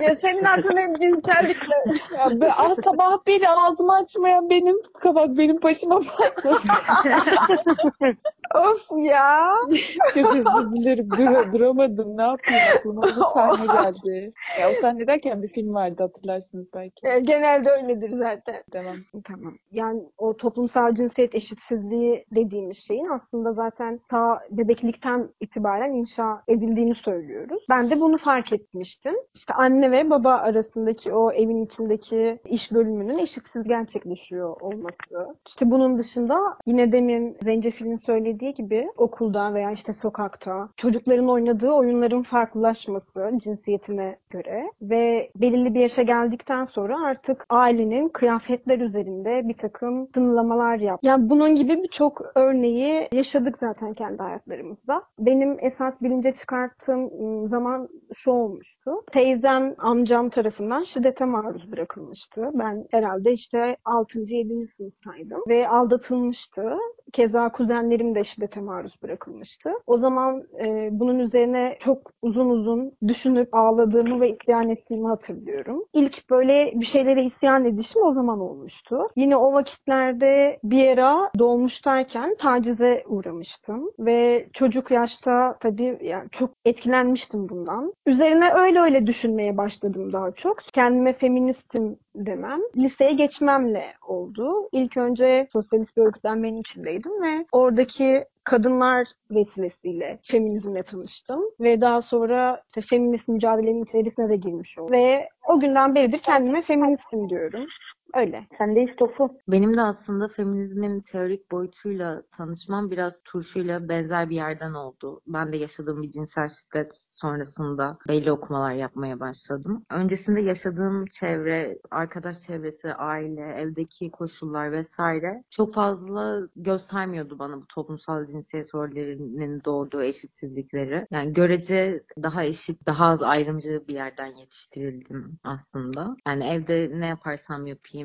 ya 0.00 0.14
senin 0.14 0.44
aklın 0.44 0.76
hep 0.76 1.00
cinsellikle. 1.00 1.74
Ya 2.16 2.28
ben, 2.32 2.50
ah, 2.58 2.74
sabah 2.84 3.26
beri 3.26 3.48
ağzımı 3.48 3.94
açmayan 3.94 4.50
benim 4.50 4.76
kabak 4.92 5.38
benim 5.38 5.62
başıma 5.62 6.00
patladı. 6.00 6.58
Of 8.54 8.88
ya. 8.98 9.52
Çok 10.14 10.36
özür 10.36 10.72
dilerim. 10.72 11.08
Dur, 11.10 11.52
duramadım. 11.52 12.16
Ne 12.16 12.22
yapayım? 12.22 12.62
Aklıma 12.76 13.02
bu 13.02 13.24
sahne 13.34 13.66
geldi. 13.82 14.30
Ya 14.60 14.70
o 14.70 14.72
sahne 14.80 15.06
derken 15.06 15.42
bir 15.42 15.48
film 15.48 15.74
vardı 15.74 16.02
hatırlarsınız 16.02 16.68
belki. 16.74 17.06
E, 17.08 17.20
Genelde 17.20 17.70
öyledir 17.70 18.18
zaten. 18.18 18.62
Tamam. 18.72 18.96
Tamam. 19.24 19.54
Yani 19.72 20.02
o 20.18 20.36
toplumsal 20.36 20.94
cinsiyet 20.94 21.34
eşitsizliği 21.34 22.24
dediğimiz 22.34 22.78
şeyin 22.78 23.04
aslında 23.04 23.52
zaten 23.52 24.00
ta 24.08 24.40
bebeklikten 24.50 25.28
itibaren 25.40 25.92
inşa 25.92 26.42
edildiğini 26.48 26.94
söylüyoruz. 26.94 27.66
Ben 27.70 27.90
de 27.90 28.00
bunu 28.00 28.18
fark 28.18 28.52
etmiştim. 28.52 29.14
İşte 29.34 29.54
anne 29.54 29.90
ve 29.90 30.10
baba 30.10 30.34
arasındaki 30.34 31.12
o 31.12 31.32
evin 31.32 31.64
içindeki 31.64 32.38
iş 32.44 32.72
bölümünün 32.72 33.18
eşitsiz 33.18 33.68
gerçekleşiyor 33.68 34.60
olması. 34.60 35.36
İşte 35.48 35.70
bunun 35.70 35.98
dışında 35.98 36.38
yine 36.66 36.92
demin 36.92 37.36
Zencefil'in 37.42 37.96
söylediği 37.96 38.35
gibi 38.44 38.88
okulda 38.96 39.54
veya 39.54 39.70
işte 39.70 39.92
sokakta 39.92 40.68
çocukların 40.76 41.28
oynadığı 41.28 41.70
oyunların 41.70 42.22
farklılaşması 42.22 43.30
cinsiyetine 43.36 44.16
göre 44.30 44.72
ve 44.82 45.30
belirli 45.36 45.74
bir 45.74 45.80
yaşa 45.80 46.02
geldikten 46.02 46.64
sonra 46.64 47.04
artık 47.04 47.46
ailenin 47.48 48.08
kıyafetler 48.08 48.78
üzerinde 48.78 49.48
bir 49.48 49.56
takım 49.56 50.08
sınırlamalar 50.14 50.76
yap. 50.76 51.00
Yani 51.02 51.30
bunun 51.30 51.54
gibi 51.54 51.82
birçok 51.82 52.22
örneği 52.34 53.08
yaşadık 53.12 53.58
zaten 53.58 53.94
kendi 53.94 54.22
hayatlarımızda. 54.22 55.02
Benim 55.18 55.56
esas 55.60 56.02
bilince 56.02 56.32
çıkarttığım 56.32 57.04
ım, 57.04 57.48
zaman 57.48 57.88
şu 58.14 58.30
olmuştu. 58.30 58.90
Teyzem, 59.12 59.74
amcam 59.78 60.30
tarafından 60.30 60.82
şiddete 60.82 61.24
maruz 61.24 61.72
bırakılmıştı. 61.72 62.50
Ben 62.54 62.86
herhalde 62.90 63.32
işte 63.32 63.76
6. 63.84 64.20
7. 64.20 64.66
sınıftaydım 64.66 65.40
ve 65.48 65.68
aldatılmıştı. 65.68 66.76
Keza 67.12 67.48
kuzenlerim 67.52 68.14
de 68.14 68.24
şiddete 68.26 68.60
maruz 68.60 69.02
bırakılmıştı. 69.02 69.70
O 69.86 69.98
zaman 69.98 70.42
e, 70.64 70.88
bunun 70.92 71.18
üzerine 71.18 71.76
çok 71.80 72.10
uzun 72.22 72.50
uzun 72.50 72.92
düşünüp 73.08 73.54
ağladığımı 73.54 74.20
ve 74.20 74.36
isyan 74.36 74.68
ettiğimi 74.70 75.08
hatırlıyorum. 75.08 75.84
İlk 75.92 76.30
böyle 76.30 76.72
bir 76.74 76.86
şeylere 76.86 77.24
isyan 77.24 77.64
edişim 77.64 78.02
o 78.02 78.12
zaman 78.12 78.40
olmuştu. 78.40 79.08
Yine 79.16 79.36
o 79.36 79.52
vakitlerde 79.52 80.58
bir 80.64 80.88
ara 80.88 81.30
dolmuştayken 81.38 82.36
tacize 82.38 83.04
uğramıştım 83.06 83.90
ve 83.98 84.48
çocuk 84.52 84.90
yaşta 84.90 85.56
tabii 85.60 85.98
yani 86.02 86.30
çok 86.30 86.50
etkilenmiştim 86.64 87.48
bundan. 87.48 87.92
Üzerine 88.06 88.50
öyle 88.52 88.80
öyle 88.80 89.06
düşünmeye 89.06 89.56
başladım 89.56 90.12
daha 90.12 90.30
çok. 90.30 90.58
Kendime 90.72 91.12
feministim 91.12 91.98
demem. 92.16 92.60
Liseye 92.76 93.12
geçmemle 93.12 93.84
oldu. 94.08 94.68
İlk 94.72 94.96
önce 94.96 95.48
sosyalist 95.52 95.96
bir 95.96 96.02
örgütlenmenin 96.02 96.60
içindeydim 96.60 97.22
ve 97.22 97.46
oradaki 97.52 98.24
kadınlar 98.44 99.08
vesilesiyle 99.30 100.18
feminizmle 100.22 100.82
tanıştım 100.82 101.40
ve 101.60 101.80
daha 101.80 102.02
sonra 102.02 102.62
işte 102.68 102.80
feminist 102.80 103.28
mücadelenin 103.28 103.84
içerisine 103.84 104.28
de 104.28 104.36
girmiş 104.36 104.78
oldum. 104.78 104.92
Ve 104.92 105.28
o 105.48 105.60
günden 105.60 105.94
beridir 105.94 106.18
kendime 106.18 106.62
feministim 106.62 107.28
diyorum. 107.28 107.66
Öyle. 108.14 108.46
Sen 108.58 108.76
de 108.76 108.82
istofu. 108.82 109.38
Benim 109.48 109.76
de 109.76 109.80
aslında 109.82 110.28
feminizmin 110.28 111.00
teorik 111.00 111.50
boyutuyla 111.50 112.22
tanışmam 112.36 112.90
biraz 112.90 113.22
turşuyla 113.22 113.88
benzer 113.88 114.30
bir 114.30 114.36
yerden 114.36 114.72
oldu. 114.74 115.20
Ben 115.26 115.52
de 115.52 115.56
yaşadığım 115.56 116.02
bir 116.02 116.10
cinsel 116.10 116.48
şiddet 116.48 116.92
sonrasında 117.10 117.98
belli 118.08 118.32
okumalar 118.32 118.72
yapmaya 118.72 119.20
başladım. 119.20 119.84
Öncesinde 119.90 120.40
yaşadığım 120.40 121.04
çevre, 121.06 121.78
arkadaş 121.90 122.42
çevresi, 122.42 122.94
aile, 122.94 123.40
evdeki 123.40 124.10
koşullar 124.10 124.72
vesaire 124.72 125.42
çok 125.50 125.74
fazla 125.74 126.40
göstermiyordu 126.56 127.38
bana 127.38 127.56
bu 127.60 127.66
toplumsal 127.66 128.26
cinsiyet 128.26 128.74
rollerinin 128.74 129.64
doğurduğu 129.64 130.02
eşitsizlikleri. 130.02 131.06
Yani 131.10 131.32
görece 131.32 132.02
daha 132.22 132.44
eşit, 132.44 132.86
daha 132.86 133.06
az 133.06 133.22
ayrımcı 133.22 133.84
bir 133.88 133.94
yerden 133.94 134.36
yetiştirildim 134.36 135.38
aslında. 135.44 136.16
Yani 136.26 136.46
evde 136.46 136.90
ne 136.92 137.06
yaparsam 137.06 137.66
yapayım 137.66 137.95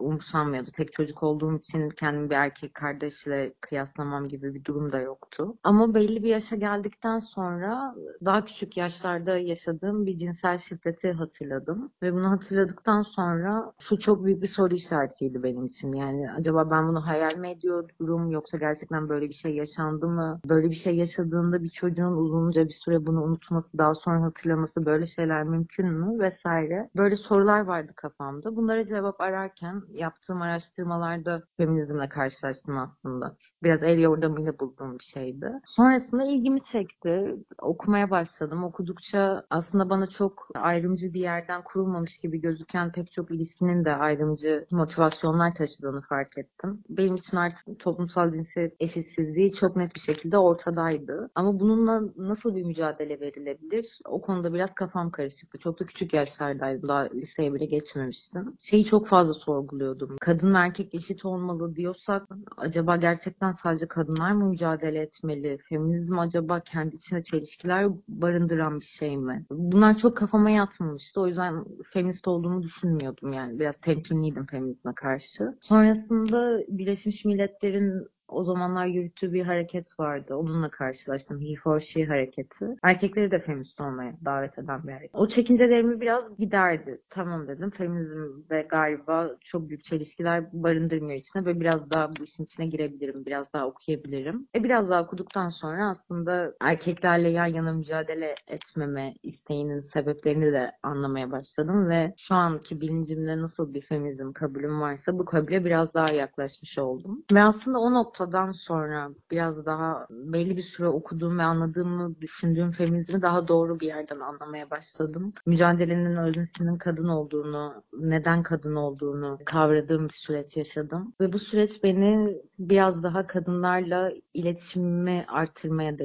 umursamıyordu. 0.00 0.70
Tek 0.70 0.92
çocuk 0.92 1.22
olduğum 1.22 1.56
için 1.56 1.88
kendimi 1.88 2.30
bir 2.30 2.34
erkek 2.34 2.74
kardeşle 2.74 3.54
kıyaslamam 3.60 4.28
gibi 4.28 4.54
bir 4.54 4.64
durum 4.64 4.92
da 4.92 5.00
yoktu. 5.00 5.56
Ama 5.62 5.94
belli 5.94 6.22
bir 6.22 6.28
yaşa 6.28 6.56
geldikten 6.56 7.18
sonra 7.18 7.94
daha 8.24 8.44
küçük 8.44 8.76
yaşlarda 8.76 9.38
yaşadığım 9.38 10.06
bir 10.06 10.16
cinsel 10.16 10.58
şiddeti 10.58 11.12
hatırladım. 11.12 11.92
Ve 12.02 12.12
bunu 12.12 12.30
hatırladıktan 12.30 13.02
sonra 13.02 13.72
şu 13.80 13.98
çok 13.98 14.24
büyük 14.24 14.42
bir 14.42 14.46
soru 14.46 14.74
işaretiydi 14.74 15.42
benim 15.42 15.66
için. 15.66 15.92
Yani 15.92 16.32
acaba 16.32 16.70
ben 16.70 16.88
bunu 16.88 17.06
hayal 17.06 17.36
mi 17.36 17.50
ediyorum 17.50 18.30
yoksa 18.30 18.58
gerçekten 18.58 19.08
böyle 19.08 19.28
bir 19.28 19.34
şey 19.34 19.54
yaşandı 19.54 20.08
mı? 20.08 20.40
Böyle 20.48 20.70
bir 20.70 20.74
şey 20.74 20.96
yaşadığında 20.96 21.62
bir 21.62 21.68
çocuğun 21.68 22.12
uzunca 22.12 22.64
bir 22.64 22.72
süre 22.72 23.06
bunu 23.06 23.22
unutması, 23.22 23.78
daha 23.78 23.94
sonra 23.94 24.22
hatırlaması 24.22 24.86
böyle 24.86 25.06
şeyler 25.06 25.44
mümkün 25.44 25.86
mü 25.86 26.18
vesaire. 26.18 26.90
Böyle 26.96 27.16
sorular 27.16 27.60
vardı 27.60 27.92
kafamda. 27.96 28.56
Bunlara 28.56 28.86
cevap 28.86 29.20
ararken 29.22 29.82
yaptığım 29.90 30.42
araştırmalarda 30.42 31.42
feminizmle 31.56 32.08
karşılaştım 32.08 32.78
aslında. 32.78 33.36
Biraz 33.62 33.82
el 33.82 33.98
yordamıyla 33.98 34.58
bulduğum 34.58 34.98
bir 34.98 35.04
şeydi. 35.04 35.52
Sonrasında 35.66 36.24
ilgimi 36.24 36.62
çekti. 36.62 37.36
Okumaya 37.58 38.10
başladım. 38.10 38.64
Okudukça 38.64 39.46
aslında 39.50 39.90
bana 39.90 40.06
çok 40.06 40.48
ayrımcı 40.54 41.14
bir 41.14 41.20
yerden 41.20 41.64
kurulmamış 41.64 42.18
gibi 42.18 42.40
gözüken 42.40 42.92
pek 42.92 43.12
çok 43.12 43.30
ilişkinin 43.30 43.84
de 43.84 43.94
ayrımcı 43.94 44.66
motivasyonlar 44.70 45.54
taşıdığını 45.54 46.00
fark 46.00 46.38
ettim. 46.38 46.84
Benim 46.88 47.16
için 47.16 47.36
artık 47.36 47.80
toplumsal 47.80 48.30
cinsiyet 48.32 48.76
eşitsizliği 48.80 49.52
çok 49.52 49.76
net 49.76 49.94
bir 49.94 50.00
şekilde 50.00 50.38
ortadaydı. 50.38 51.30
Ama 51.34 51.60
bununla 51.60 52.00
nasıl 52.16 52.56
bir 52.56 52.64
mücadele 52.64 53.20
verilebilir? 53.20 53.98
O 54.04 54.20
konuda 54.20 54.54
biraz 54.54 54.74
kafam 54.74 55.10
karışıktı. 55.10 55.58
Çok 55.58 55.80
da 55.80 55.86
küçük 55.86 56.14
yaşlardaydım. 56.14 56.88
Daha 56.88 57.00
liseye 57.00 57.54
bile 57.54 57.64
geçmemiştim. 57.64 58.56
Şeyi 58.60 58.84
çok 58.84 59.06
fazla 59.12 59.34
sorguluyordum. 59.34 60.16
Kadın 60.20 60.54
erkek 60.54 60.94
eşit 60.94 61.24
olmalı 61.24 61.76
diyorsak 61.76 62.28
acaba 62.56 62.96
gerçekten 62.96 63.52
sadece 63.52 63.88
kadınlar 63.88 64.32
mı 64.32 64.48
mücadele 64.48 65.00
etmeli? 65.00 65.58
Feminizm 65.68 66.18
acaba 66.18 66.60
kendi 66.60 66.96
içinde 66.96 67.22
çelişkiler 67.22 67.88
barındıran 68.08 68.80
bir 68.80 68.84
şey 68.84 69.16
mi? 69.16 69.46
Bunlar 69.50 69.96
çok 69.96 70.16
kafama 70.16 70.50
yatmamıştı. 70.50 71.20
O 71.20 71.26
yüzden 71.26 71.64
feminist 71.92 72.28
olduğumu 72.28 72.62
düşünmüyordum 72.62 73.32
yani. 73.32 73.58
Biraz 73.58 73.80
temkinliydim 73.80 74.46
feminizme 74.46 74.94
karşı. 74.94 75.56
Sonrasında 75.60 76.60
Birleşmiş 76.68 77.24
Milletler'in 77.24 78.06
o 78.32 78.44
zamanlar 78.44 78.86
yürüttüğü 78.86 79.32
bir 79.32 79.44
hareket 79.44 80.00
vardı. 80.00 80.34
Onunla 80.34 80.70
karşılaştım. 80.70 81.40
He 81.40 81.54
for 81.62 81.80
She 81.80 82.04
hareketi. 82.04 82.66
Erkekleri 82.82 83.30
de 83.30 83.38
feminist 83.40 83.80
olmaya 83.80 84.14
davet 84.24 84.58
eden 84.58 84.86
bir 84.86 84.92
hareket. 84.92 85.14
O 85.14 85.28
çekincelerimi 85.28 86.00
biraz 86.00 86.36
giderdi. 86.36 87.00
Tamam 87.10 87.48
dedim. 87.48 87.70
Feminizmde 87.70 88.66
galiba 88.70 89.30
çok 89.40 89.68
büyük 89.68 89.84
çelişkiler 89.84 90.44
barındırmıyor 90.52 91.18
içine. 91.18 91.44
Böyle 91.44 91.60
biraz 91.60 91.90
daha 91.90 92.10
bu 92.16 92.24
işin 92.24 92.44
içine 92.44 92.66
girebilirim. 92.66 93.26
Biraz 93.26 93.52
daha 93.52 93.66
okuyabilirim. 93.66 94.48
E 94.54 94.64
biraz 94.64 94.90
daha 94.90 95.02
okuduktan 95.02 95.48
sonra 95.48 95.90
aslında 95.90 96.54
erkeklerle 96.60 97.28
yan 97.28 97.46
yana 97.46 97.72
mücadele 97.72 98.34
etmeme 98.48 99.14
isteğinin 99.22 99.80
sebeplerini 99.80 100.52
de 100.52 100.72
anlamaya 100.82 101.30
başladım 101.30 101.88
ve 101.88 102.14
şu 102.16 102.34
anki 102.34 102.80
bilincimde 102.80 103.38
nasıl 103.38 103.74
bir 103.74 103.80
feminizm 103.80 104.32
kabulüm 104.32 104.80
varsa 104.80 105.18
bu 105.18 105.24
kabule 105.24 105.64
biraz 105.64 105.94
daha 105.94 106.10
yaklaşmış 106.10 106.78
oldum. 106.78 107.24
Ve 107.32 107.42
aslında 107.42 107.78
o 107.78 107.94
nokta 107.94 108.21
noktadan 108.22 108.52
sonra 108.52 109.10
biraz 109.30 109.66
daha 109.66 110.06
belli 110.10 110.56
bir 110.56 110.62
süre 110.62 110.88
okuduğum 110.88 111.38
ve 111.38 111.42
anladığımı 111.42 112.20
düşündüğüm 112.20 112.72
feminizmi 112.72 113.22
daha 113.22 113.48
doğru 113.48 113.80
bir 113.80 113.86
yerden 113.86 114.20
anlamaya 114.20 114.70
başladım. 114.70 115.32
Mücadelenin 115.46 116.16
öznesinin 116.16 116.78
kadın 116.78 117.08
olduğunu, 117.08 117.84
neden 117.92 118.42
kadın 118.42 118.74
olduğunu 118.74 119.38
kavradığım 119.44 120.08
bir 120.08 120.14
süreç 120.14 120.56
yaşadım. 120.56 121.14
Ve 121.20 121.32
bu 121.32 121.38
süreç 121.38 121.84
beni 121.84 122.36
biraz 122.58 123.02
daha 123.02 123.26
kadınlarla 123.26 124.12
iletişimimi 124.34 125.24
arttırmaya 125.28 125.98
da. 125.98 126.02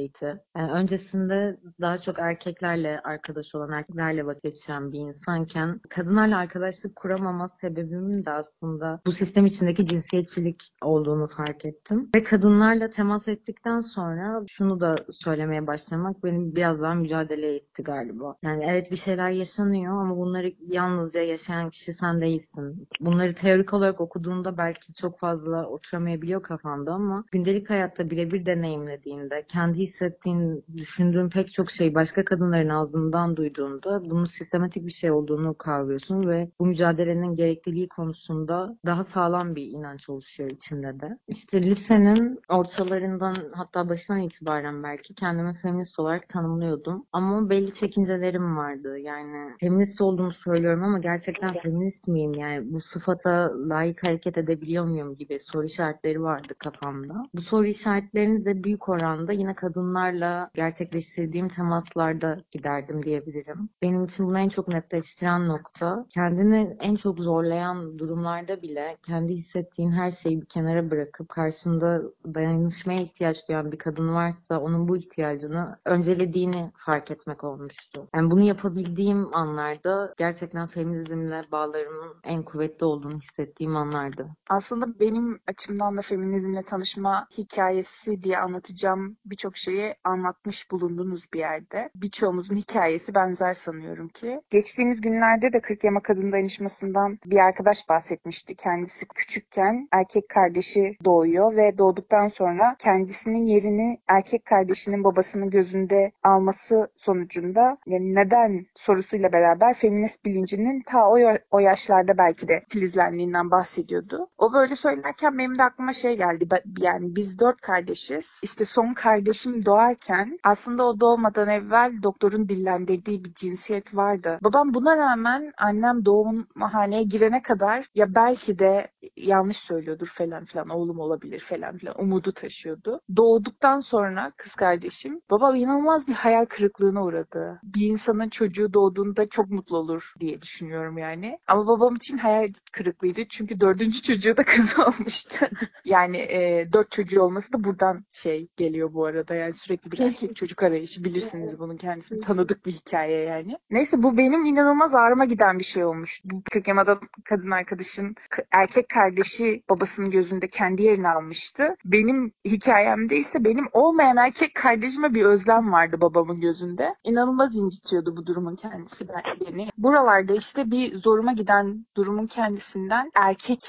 Yani 0.57 0.71
öncesinde 0.71 1.59
daha 1.81 1.97
çok 1.97 2.19
erkeklerle 2.19 3.00
arkadaş 3.03 3.55
olan, 3.55 3.71
erkeklerle 3.71 4.25
vakit 4.25 4.43
geçiren 4.43 4.91
bir 4.91 5.00
insanken 5.00 5.79
kadınlarla 5.89 6.38
arkadaşlık 6.38 6.95
kuramama 6.95 7.50
sebebimin 7.50 8.25
de 8.25 8.31
aslında 8.31 9.01
bu 9.05 9.12
sistem 9.12 9.45
içindeki 9.45 9.86
cinsiyetçilik 9.86 10.63
olduğunu 10.81 11.27
fark 11.27 11.65
ettim. 11.65 12.06
Ve 12.15 12.23
kadınlarla 12.23 12.89
temas 12.89 13.27
ettikten 13.27 13.79
sonra 13.81 14.43
şunu 14.47 14.79
da 14.79 14.95
söylemeye 15.11 15.67
başlamak 15.67 16.23
benim 16.23 16.55
biraz 16.55 16.81
daha 16.81 16.93
mücadele 16.93 17.55
etti 17.55 17.83
galiba. 17.83 18.35
Yani 18.43 18.65
evet 18.67 18.91
bir 18.91 18.95
şeyler 18.95 19.29
yaşanıyor 19.29 20.01
ama 20.01 20.17
bunları 20.17 20.53
yalnızca 20.67 21.21
yaşayan 21.21 21.69
kişi 21.69 21.93
sen 21.93 22.21
değilsin. 22.21 22.87
Bunları 22.99 23.35
teorik 23.35 23.73
olarak 23.73 24.01
okuduğunda 24.01 24.57
belki 24.57 24.93
çok 24.93 25.19
fazla 25.19 25.65
oturamayabiliyor 25.65 26.43
kafanda 26.43 26.93
ama 26.93 27.23
gündelik 27.31 27.69
hayatta 27.69 28.09
birebir 28.09 28.45
deneyimlediğinde, 28.45 29.45
kendi 29.47 29.77
hissettiğin, 29.77 30.65
düşündüğün 30.77 31.29
pek 31.29 31.53
çok 31.53 31.71
şey 31.71 31.95
başka 31.95 32.25
kadınların 32.25 32.69
ağzından 32.69 33.35
duyduğunda 33.35 34.09
bunun 34.09 34.25
sistematik 34.25 34.85
bir 34.85 34.91
şey 34.91 35.11
olduğunu 35.11 35.57
kavruyorsun 35.57 36.29
ve 36.29 36.51
bu 36.59 36.65
mücadelenin 36.65 37.35
gerekliliği 37.35 37.87
konusunda 37.87 38.77
daha 38.85 39.03
sağlam 39.03 39.55
bir 39.55 39.63
inanç 39.65 40.09
oluşuyor 40.09 40.49
içinde 40.49 40.99
de. 40.99 41.17
İşte 41.27 41.63
lisenin 41.97 42.39
ortalarından 42.49 43.35
hatta 43.53 43.89
başından 43.89 44.19
itibaren 44.19 44.83
belki 44.83 45.15
kendimi 45.15 45.53
feminist 45.53 45.99
olarak 45.99 46.29
tanımlıyordum. 46.29 47.05
Ama 47.11 47.49
belli 47.49 47.73
çekincelerim 47.73 48.57
vardı. 48.57 48.99
Yani 48.99 49.55
feminist 49.59 50.01
olduğumu 50.01 50.31
söylüyorum 50.31 50.83
ama 50.83 50.99
gerçekten 50.99 51.53
feminist 51.63 52.07
miyim? 52.07 52.33
Yani 52.33 52.73
bu 52.73 52.81
sıfata 52.81 53.51
layık 53.69 54.03
hareket 54.03 54.37
edebiliyor 54.37 54.85
muyum 54.85 55.15
gibi 55.15 55.39
soru 55.39 55.65
işaretleri 55.65 56.21
vardı 56.21 56.53
kafamda. 56.59 57.23
Bu 57.33 57.41
soru 57.41 57.67
işaretlerini 57.67 58.45
de 58.45 58.63
büyük 58.63 58.89
oranda 58.89 59.31
yine 59.33 59.55
kadınlarla 59.55 60.49
gerçekleştirdiğim 60.53 61.49
temaslarda 61.49 62.37
giderdim 62.51 63.03
diyebilirim. 63.03 63.69
Benim 63.81 64.05
için 64.05 64.27
bunu 64.27 64.39
en 64.39 64.49
çok 64.49 64.67
netleştiren 64.67 65.47
nokta 65.47 66.05
kendini 66.09 66.77
en 66.79 66.95
çok 66.95 67.19
zorlayan 67.19 67.99
durumlarda 67.99 68.61
bile 68.61 68.97
kendi 69.05 69.33
hissettiğin 69.33 69.91
her 69.91 70.11
şeyi 70.11 70.41
bir 70.41 70.45
kenara 70.45 70.91
bırakıp 70.91 71.29
karşında 71.29 71.76
hayatında 71.81 72.12
dayanışmaya 72.34 73.01
ihtiyaç 73.01 73.48
duyan 73.48 73.72
bir 73.72 73.77
kadın 73.77 74.13
varsa 74.13 74.60
onun 74.60 74.88
bu 74.88 74.98
ihtiyacını 74.98 75.79
öncelediğini 75.86 76.72
fark 76.86 77.12
etmek 77.12 77.43
olmuştu. 77.43 78.07
Yani 78.15 78.31
bunu 78.31 78.41
yapabildiğim 78.41 79.36
anlarda 79.36 80.13
gerçekten 80.17 80.67
feminizmle 80.67 81.43
bağlarımın 81.51 82.15
en 82.24 82.43
kuvvetli 82.43 82.86
olduğunu 82.86 83.17
hissettiğim 83.17 83.75
anlardı. 83.75 84.27
Aslında 84.50 85.00
benim 85.00 85.39
açımdan 85.48 85.98
da 85.98 86.01
feminizmle 86.01 86.63
tanışma 86.63 87.27
hikayesi 87.38 88.24
diye 88.24 88.38
anlatacağım 88.38 89.17
birçok 89.25 89.57
şeyi 89.57 89.96
anlatmış 90.03 90.72
bulundunuz 90.72 91.25
bir 91.34 91.39
yerde. 91.39 91.89
Birçoğumuzun 91.96 92.55
hikayesi 92.55 93.15
benzer 93.15 93.53
sanıyorum 93.53 94.07
ki. 94.07 94.41
Geçtiğimiz 94.50 95.01
günlerde 95.01 95.53
de 95.53 95.62
40 95.62 95.84
Yama 95.84 96.01
Kadın 96.01 96.31
Dayanışması'ndan 96.31 97.19
bir 97.25 97.38
arkadaş 97.38 97.89
bahsetmişti. 97.89 98.55
Kendisi 98.55 99.07
küçükken 99.07 99.88
erkek 99.91 100.29
kardeşi 100.29 100.98
doğuyor 101.05 101.55
ve 101.55 101.66
doğduktan 101.77 102.27
sonra 102.27 102.75
kendisinin 102.79 103.45
yerini 103.45 104.00
erkek 104.07 104.45
kardeşinin 104.45 105.03
babasının 105.03 105.50
gözünde 105.50 106.12
alması 106.24 106.91
sonucunda 106.95 107.77
yani 107.86 108.15
neden 108.15 108.65
sorusuyla 108.75 109.31
beraber 109.31 109.74
feminist 109.74 110.25
bilincinin 110.25 110.81
ta 110.81 111.09
o, 111.09 111.17
o 111.51 111.59
yaşlarda 111.59 112.17
belki 112.17 112.47
de 112.47 112.63
filizlendiğinden 112.69 113.51
bahsediyordu. 113.51 114.27
O 114.38 114.53
böyle 114.53 114.75
söylerken 114.75 115.38
benim 115.38 115.57
de 115.57 115.63
aklıma 115.63 115.93
şey 115.93 116.17
geldi. 116.17 116.47
Yani 116.77 117.15
biz 117.15 117.39
dört 117.39 117.62
kardeşiz. 117.62 118.39
İşte 118.43 118.65
son 118.65 118.93
kardeşim 118.93 119.65
doğarken 119.65 120.39
aslında 120.43 120.86
o 120.86 121.00
doğmadan 121.00 121.50
evvel 121.50 122.03
doktorun 122.03 122.50
dillendirdiği 122.50 123.24
bir 123.25 123.33
cinsiyet 123.33 123.95
vardı. 123.95 124.39
Babam 124.43 124.74
buna 124.74 124.97
rağmen 124.97 125.53
annem 125.57 126.05
doğum 126.05 126.47
haneye 126.59 127.03
girene 127.03 127.41
kadar 127.41 127.86
ya 127.95 128.15
belki 128.15 128.59
de 128.59 128.88
yanlış 129.15 129.57
söylüyordur 129.57 130.07
falan 130.07 130.45
filan 130.45 130.69
oğlum 130.69 131.00
olabilir 131.00 131.39
falan 131.39 131.56
filan 131.77 132.01
umudu 132.01 132.31
taşıyordu. 132.31 133.01
Doğduktan 133.15 133.79
sonra 133.79 134.31
kız 134.37 134.55
kardeşim 134.55 135.21
babam 135.31 135.55
inanılmaz 135.55 136.07
bir 136.07 136.13
hayal 136.13 136.45
kırıklığına 136.45 137.03
uğradı. 137.03 137.59
Bir 137.63 137.87
insanın 137.87 138.29
çocuğu 138.29 138.73
doğduğunda 138.73 139.29
çok 139.29 139.49
mutlu 139.49 139.77
olur 139.77 140.13
diye 140.19 140.41
düşünüyorum 140.41 140.97
yani. 140.97 141.39
Ama 141.47 141.67
babam 141.67 141.95
için 141.95 142.17
hayal 142.17 142.49
kırıklığıydı 142.71 143.27
çünkü 143.29 143.59
dördüncü 143.59 144.01
çocuğu 144.01 144.37
da 144.37 144.43
kız 144.43 144.79
olmuştu. 144.87 145.45
yani 145.85 146.17
e, 146.17 146.69
dört 146.73 146.91
çocuğu 146.91 147.21
olması 147.21 147.53
da 147.53 147.63
buradan 147.63 148.05
şey 148.11 148.47
geliyor 148.57 148.93
bu 148.93 149.05
arada 149.05 149.35
yani 149.35 149.53
sürekli 149.53 149.91
bir 149.91 149.99
erkek 149.99 150.35
çocuk 150.35 150.63
arayışı 150.63 151.03
bilirsiniz 151.03 151.59
bunun 151.59 151.77
kendisini 151.77 152.21
tanıdık 152.21 152.65
bir 152.65 152.71
hikaye 152.71 153.23
yani. 153.23 153.57
Neyse 153.69 154.03
bu 154.03 154.17
benim 154.17 154.45
inanılmaz 154.45 154.95
ağrıma 154.95 155.25
giden 155.25 155.59
bir 155.59 155.63
şey 155.63 155.85
olmuş. 155.85 156.21
Bu 156.23 156.43
Kırkema'da 156.51 156.99
kadın 157.23 157.51
arkadaşın 157.51 158.15
erkek 158.51 158.89
kardeşi 158.89 159.63
babasının 159.69 160.11
gözünde 160.11 160.47
kendi 160.47 160.83
yerini 160.83 161.07
almıştı. 161.47 161.75
Benim 161.85 162.33
hikayemde 162.45 163.17
ise 163.17 163.43
benim 163.43 163.67
olmayan 163.73 164.17
erkek 164.17 164.55
kardeşime 164.55 165.13
bir 165.13 165.25
özlem 165.25 165.71
vardı 165.71 166.01
babamın 166.01 166.41
gözünde. 166.41 166.95
İnanılmaz 167.03 167.57
incitiyordu 167.57 168.17
bu 168.17 168.25
durumun 168.25 168.55
kendisi 168.55 169.07
beni. 169.47 169.69
Buralarda 169.77 170.33
işte 170.33 170.71
bir 170.71 170.97
zoruma 170.97 171.33
giden 171.33 171.85
durumun 171.97 172.27
kendisinden 172.27 173.11
erkek 173.15 173.65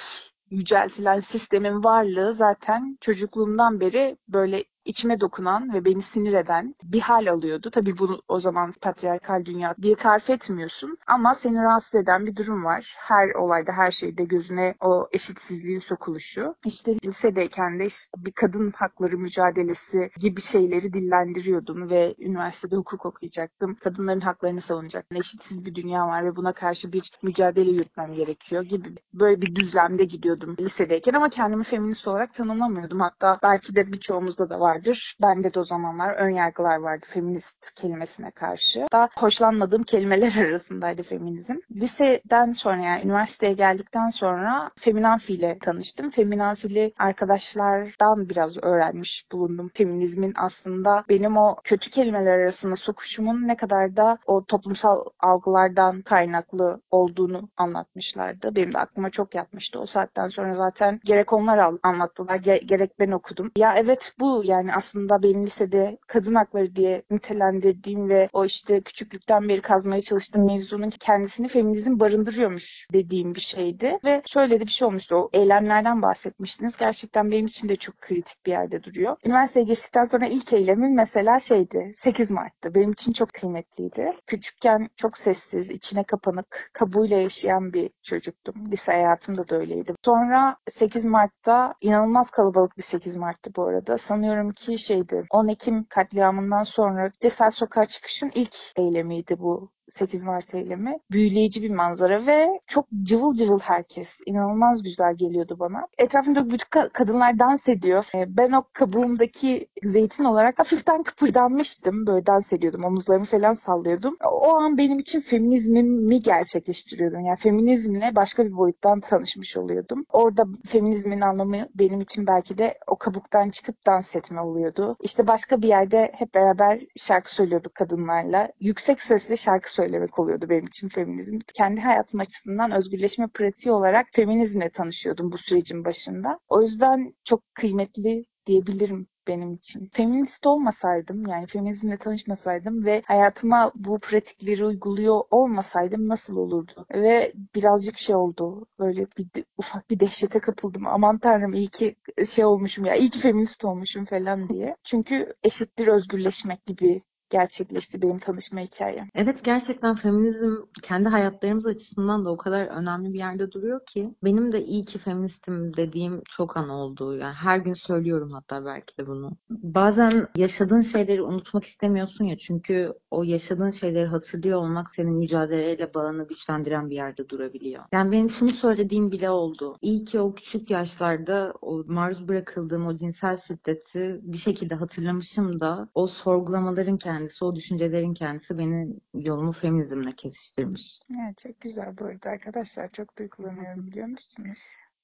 yüceltilen 0.50 1.20
sistemin 1.20 1.84
varlığı 1.84 2.34
zaten 2.34 2.98
çocukluğumdan 3.00 3.80
beri 3.80 4.16
böyle 4.28 4.64
içime 4.88 5.20
dokunan 5.20 5.72
ve 5.74 5.84
beni 5.84 6.02
sinir 6.02 6.32
eden 6.32 6.74
bir 6.82 7.00
hal 7.00 7.26
alıyordu. 7.26 7.70
Tabii 7.70 7.98
bunu 7.98 8.22
o 8.28 8.40
zaman 8.40 8.72
patriarkal 8.80 9.44
dünya 9.44 9.74
diye 9.82 9.94
tarif 9.94 10.30
etmiyorsun 10.30 10.98
ama 11.06 11.34
seni 11.34 11.62
rahatsız 11.62 11.94
eden 11.94 12.26
bir 12.26 12.36
durum 12.36 12.64
var. 12.64 12.94
Her 12.98 13.30
olayda, 13.30 13.72
her 13.72 13.90
şeyde 13.90 14.24
gözüne 14.24 14.74
o 14.80 15.08
eşitsizliğin 15.12 15.78
sokuluşu. 15.78 16.54
İşte 16.64 16.94
lisedeyken 17.04 17.80
de 17.80 17.86
işte 17.86 18.10
bir 18.16 18.32
kadın 18.32 18.72
hakları 18.76 19.18
mücadelesi 19.18 20.10
gibi 20.20 20.40
şeyleri 20.40 20.92
dillendiriyordum 20.92 21.90
ve 21.90 22.14
üniversitede 22.18 22.76
hukuk 22.76 23.06
okuyacaktım. 23.06 23.74
Kadınların 23.74 24.20
haklarını 24.20 24.60
savunacaktım. 24.60 25.18
Eşitsiz 25.18 25.64
bir 25.64 25.74
dünya 25.74 26.06
var 26.06 26.24
ve 26.24 26.36
buna 26.36 26.52
karşı 26.52 26.92
bir 26.92 27.12
mücadele 27.22 27.70
yürütmem 27.70 28.14
gerekiyor 28.14 28.62
gibi 28.62 28.88
böyle 29.14 29.42
bir 29.42 29.54
düzlemde 29.54 30.04
gidiyordum 30.04 30.56
lisedeyken 30.60 31.12
ama 31.12 31.28
kendimi 31.28 31.62
feminist 31.62 32.08
olarak 32.08 32.34
tanımlamıyordum. 32.34 33.00
Hatta 33.00 33.38
belki 33.42 33.76
de 33.76 33.92
birçoğumuzda 33.92 34.50
da 34.50 34.60
var 34.60 34.77
vardır. 34.78 35.16
Bende 35.22 35.54
de 35.54 35.60
o 35.60 35.64
zamanlar 35.64 36.14
ön 36.14 36.30
yargılar 36.30 36.76
vardı 36.76 37.06
feminist 37.08 37.74
kelimesine 37.74 38.30
karşı. 38.30 38.86
Daha 38.92 39.08
hoşlanmadığım 39.18 39.82
kelimeler 39.82 40.36
arasındaydı 40.48 41.02
feminizm. 41.02 41.54
Liseden 41.70 42.52
sonra 42.52 42.76
yani 42.76 43.04
üniversiteye 43.04 43.52
geldikten 43.52 44.08
sonra 44.08 44.70
Feminanfi 44.76 45.58
tanıştım. 45.60 46.10
Feminanfi'li 46.10 46.92
arkadaşlardan 46.98 48.28
biraz 48.28 48.58
öğrenmiş 48.62 49.26
bulundum. 49.32 49.70
Feminizmin 49.74 50.32
aslında 50.36 51.04
benim 51.08 51.36
o 51.36 51.56
kötü 51.64 51.90
kelimeler 51.90 52.38
arasında 52.38 52.76
sokuşumun 52.76 53.48
ne 53.48 53.56
kadar 53.56 53.96
da 53.96 54.18
o 54.26 54.44
toplumsal 54.44 55.04
algılardan 55.20 56.02
kaynaklı 56.02 56.80
olduğunu 56.90 57.48
anlatmışlardı. 57.56 58.56
Benim 58.56 58.74
de 58.74 58.78
aklıma 58.78 59.10
çok 59.10 59.34
yatmıştı. 59.34 59.80
O 59.80 59.86
saatten 59.86 60.28
sonra 60.28 60.54
zaten 60.54 61.00
gerek 61.04 61.32
onlar 61.32 61.74
anlattılar, 61.82 62.36
gerek 62.36 62.98
ben 62.98 63.10
okudum. 63.10 63.50
Ya 63.56 63.74
evet 63.76 64.12
bu 64.20 64.42
yani 64.44 64.57
yani 64.58 64.74
aslında 64.74 65.22
benim 65.22 65.46
lisede 65.46 65.98
kadın 66.06 66.34
hakları 66.34 66.76
diye 66.76 67.02
nitelendirdiğim 67.10 68.08
ve 68.08 68.28
o 68.32 68.44
işte 68.44 68.80
küçüklükten 68.80 69.48
beri 69.48 69.60
kazmaya 69.60 70.02
çalıştığım 70.02 70.46
mevzunun 70.46 70.90
kendisini 70.90 71.48
feminizm 71.48 72.00
barındırıyormuş 72.00 72.86
dediğim 72.92 73.34
bir 73.34 73.40
şeydi. 73.40 73.98
Ve 74.04 74.22
şöyle 74.26 74.60
de 74.60 74.66
bir 74.66 74.70
şey 74.70 74.88
olmuştu. 74.88 75.16
O 75.16 75.30
eylemlerden 75.32 76.02
bahsetmiştiniz. 76.02 76.76
Gerçekten 76.76 77.30
benim 77.30 77.46
için 77.46 77.68
de 77.68 77.76
çok 77.76 78.00
kritik 78.00 78.46
bir 78.46 78.50
yerde 78.50 78.82
duruyor. 78.82 79.16
Üniversiteye 79.24 79.66
geçtikten 79.66 80.04
sonra 80.04 80.26
ilk 80.26 80.52
eylemim 80.52 80.94
mesela 80.94 81.40
şeydi. 81.40 81.94
8 81.96 82.30
Mart'tı. 82.30 82.74
Benim 82.74 82.92
için 82.92 83.12
çok 83.12 83.32
kıymetliydi. 83.32 84.12
Küçükken 84.26 84.88
çok 84.96 85.18
sessiz, 85.18 85.70
içine 85.70 86.04
kapanık, 86.04 86.70
kabuğuyla 86.72 87.16
yaşayan 87.16 87.72
bir 87.72 87.90
çocuktum. 88.02 88.70
Lise 88.70 88.92
hayatımda 88.92 89.48
da 89.48 89.56
öyleydi. 89.56 89.94
Sonra 90.04 90.56
8 90.68 91.04
Mart'ta 91.04 91.74
inanılmaz 91.80 92.30
kalabalık 92.30 92.76
bir 92.76 92.82
8 92.82 93.16
Mart'tı 93.16 93.54
bu 93.56 93.62
arada. 93.64 93.98
Sanıyorum 93.98 94.47
ki 94.52 94.78
şeydi 94.78 95.26
10 95.30 95.48
Ekim 95.48 95.84
katliamından 95.84 96.62
sonra 96.62 97.12
Desel 97.22 97.50
Sokağa 97.50 97.86
çıkışın 97.86 98.32
ilk 98.34 98.56
eylemiydi 98.76 99.38
bu 99.38 99.70
8 99.90 100.24
Mart 100.24 100.54
eylemi. 100.54 100.98
Büyüleyici 101.10 101.62
bir 101.62 101.70
manzara 101.70 102.26
ve 102.26 102.60
çok 102.66 102.86
cıvıl 103.02 103.34
cıvıl 103.34 103.58
herkes. 103.58 104.20
İnanılmaz 104.26 104.82
güzel 104.82 105.14
geliyordu 105.14 105.56
bana. 105.58 105.86
Etrafımda 105.98 106.50
bütün 106.50 106.88
kadınlar 106.92 107.38
dans 107.38 107.68
ediyor. 107.68 108.06
Ee, 108.14 108.36
ben 108.36 108.52
o 108.52 108.64
kabuğumdaki 108.72 109.68
zeytin 109.82 110.24
olarak 110.24 110.58
hafiften 110.58 111.02
kıpırdanmıştım. 111.02 112.06
Böyle 112.06 112.26
dans 112.26 112.52
ediyordum. 112.52 112.84
Omuzlarımı 112.84 113.24
falan 113.24 113.54
sallıyordum. 113.54 114.16
O 114.24 114.56
an 114.56 114.78
benim 114.78 114.98
için 114.98 115.20
feminizmimi 115.20 116.22
gerçekleştiriyordum. 116.22 117.20
Yani 117.20 117.36
feminizmle 117.36 118.12
başka 118.16 118.46
bir 118.46 118.56
boyuttan 118.56 119.00
tanışmış 119.00 119.56
oluyordum. 119.56 120.04
Orada 120.12 120.44
feminizmin 120.66 121.20
anlamı 121.20 121.68
benim 121.74 122.00
için 122.00 122.26
belki 122.26 122.58
de 122.58 122.78
o 122.86 122.96
kabuktan 122.96 123.50
çıkıp 123.50 123.86
dans 123.86 124.16
etme 124.16 124.40
oluyordu. 124.40 124.96
İşte 125.02 125.26
başka 125.26 125.62
bir 125.62 125.68
yerde 125.68 126.12
hep 126.14 126.34
beraber 126.34 126.80
şarkı 126.96 127.34
söylüyorduk 127.34 127.74
kadınlarla. 127.74 128.52
Yüksek 128.60 129.02
sesle 129.02 129.36
şarkı 129.36 129.72
söylemek 129.78 130.18
oluyordu 130.18 130.46
benim 130.48 130.66
için 130.66 130.88
feminizm. 130.88 131.38
Kendi 131.54 131.80
hayatım 131.80 132.20
açısından 132.20 132.72
özgürleşme 132.72 133.28
pratiği 133.28 133.72
olarak 133.72 134.06
feminizmle 134.12 134.70
tanışıyordum 134.70 135.32
bu 135.32 135.38
sürecin 135.38 135.84
başında. 135.84 136.38
O 136.48 136.62
yüzden 136.62 137.14
çok 137.24 137.54
kıymetli 137.54 138.24
diyebilirim 138.46 139.06
benim 139.28 139.54
için. 139.54 139.88
Feminist 139.92 140.46
olmasaydım 140.46 141.26
yani 141.26 141.46
feminizmle 141.46 141.96
tanışmasaydım 141.96 142.84
ve 142.84 143.02
hayatıma 143.06 143.72
bu 143.74 143.98
pratikleri 143.98 144.64
uyguluyor 144.64 145.20
olmasaydım 145.30 146.08
nasıl 146.08 146.36
olurdu? 146.36 146.86
Ve 146.94 147.32
birazcık 147.54 147.98
şey 147.98 148.16
oldu. 148.16 148.66
Böyle 148.78 149.06
bir 149.18 149.44
ufak 149.58 149.90
bir 149.90 150.00
dehşete 150.00 150.38
kapıldım. 150.38 150.86
Aman 150.86 151.18
tanrım 151.18 151.54
iyi 151.54 151.68
ki 151.68 151.96
şey 152.26 152.44
olmuşum 152.44 152.84
ya 152.84 152.94
iyi 152.94 153.10
ki 153.10 153.18
feminist 153.18 153.64
olmuşum 153.64 154.04
falan 154.04 154.48
diye. 154.48 154.76
Çünkü 154.84 155.34
eşittir 155.42 155.86
özgürleşmek 155.86 156.66
gibi 156.66 157.02
gerçekleşti 157.30 158.02
benim 158.02 158.18
tanışma 158.18 158.60
hikayem. 158.60 159.08
Evet 159.14 159.44
gerçekten 159.44 159.94
feminizm 159.94 160.54
kendi 160.82 161.08
hayatlarımız 161.08 161.66
açısından 161.66 162.24
da 162.24 162.30
o 162.30 162.36
kadar 162.36 162.66
önemli 162.66 163.12
bir 163.12 163.18
yerde 163.18 163.52
duruyor 163.52 163.80
ki 163.86 164.14
benim 164.24 164.52
de 164.52 164.64
iyi 164.64 164.84
ki 164.84 164.98
feministim 164.98 165.76
dediğim 165.76 166.22
çok 166.28 166.56
an 166.56 166.68
oldu. 166.68 167.16
Yani 167.16 167.34
her 167.34 167.58
gün 167.58 167.74
söylüyorum 167.74 168.32
hatta 168.32 168.64
belki 168.64 168.98
de 168.98 169.06
bunu. 169.06 169.30
Bazen 169.50 170.28
yaşadığın 170.36 170.80
şeyleri 170.80 171.22
unutmak 171.22 171.64
istemiyorsun 171.64 172.24
ya 172.24 172.38
çünkü 172.38 172.92
o 173.10 173.22
yaşadığın 173.22 173.70
şeyleri 173.70 174.06
hatırlıyor 174.06 174.58
olmak 174.58 174.90
senin 174.90 175.14
mücadeleyle 175.14 175.94
bağını 175.94 176.28
güçlendiren 176.28 176.90
bir 176.90 176.94
yerde 176.94 177.28
durabiliyor. 177.28 177.84
Yani 177.92 178.12
benim 178.12 178.30
şunu 178.30 178.50
söylediğim 178.50 179.12
bile 179.12 179.30
oldu. 179.30 179.76
İyi 179.82 180.04
ki 180.04 180.20
o 180.20 180.34
küçük 180.34 180.70
yaşlarda 180.70 181.54
o 181.62 181.84
maruz 181.86 182.28
bırakıldığım 182.28 182.86
o 182.86 182.94
cinsel 182.94 183.36
şiddeti 183.36 184.20
bir 184.22 184.38
şekilde 184.38 184.74
hatırlamışım 184.74 185.60
da 185.60 185.88
o 185.94 186.06
sorgulamaların 186.06 186.96
kendi 186.96 187.17
kendisi, 187.18 187.44
o 187.44 187.54
düşüncelerin 187.54 188.14
kendisi 188.14 188.58
beni 188.58 188.88
yolumu 189.14 189.52
feminizmle 189.52 190.12
kesiştirmiş. 190.12 191.00
Evet, 191.10 191.38
çok 191.38 191.60
güzel 191.60 191.98
bu 191.98 192.04
arada 192.04 192.30
arkadaşlar. 192.30 192.92
Çok 192.92 193.18
duygulanıyorum 193.18 193.86
biliyor 193.86 194.06
musunuz? 194.06 194.60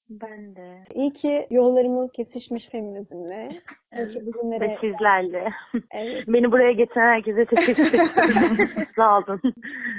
Ben 0.09 0.55
de. 0.55 0.83
İyi 0.93 1.13
ki 1.13 1.47
yollarımız 1.49 2.11
kesişmiş 2.11 2.69
feminizmle. 2.69 3.49
Ki 3.95 4.21
Ve 4.61 4.77
sizlerle. 4.81 5.49
Evet. 5.91 6.27
Beni 6.27 6.51
buraya 6.51 6.71
getiren 6.71 7.07
herkese 7.13 7.45
teşekkür 7.45 7.83
ederim. 7.89 8.07
Sağ 8.95 9.17
olun. 9.17 9.41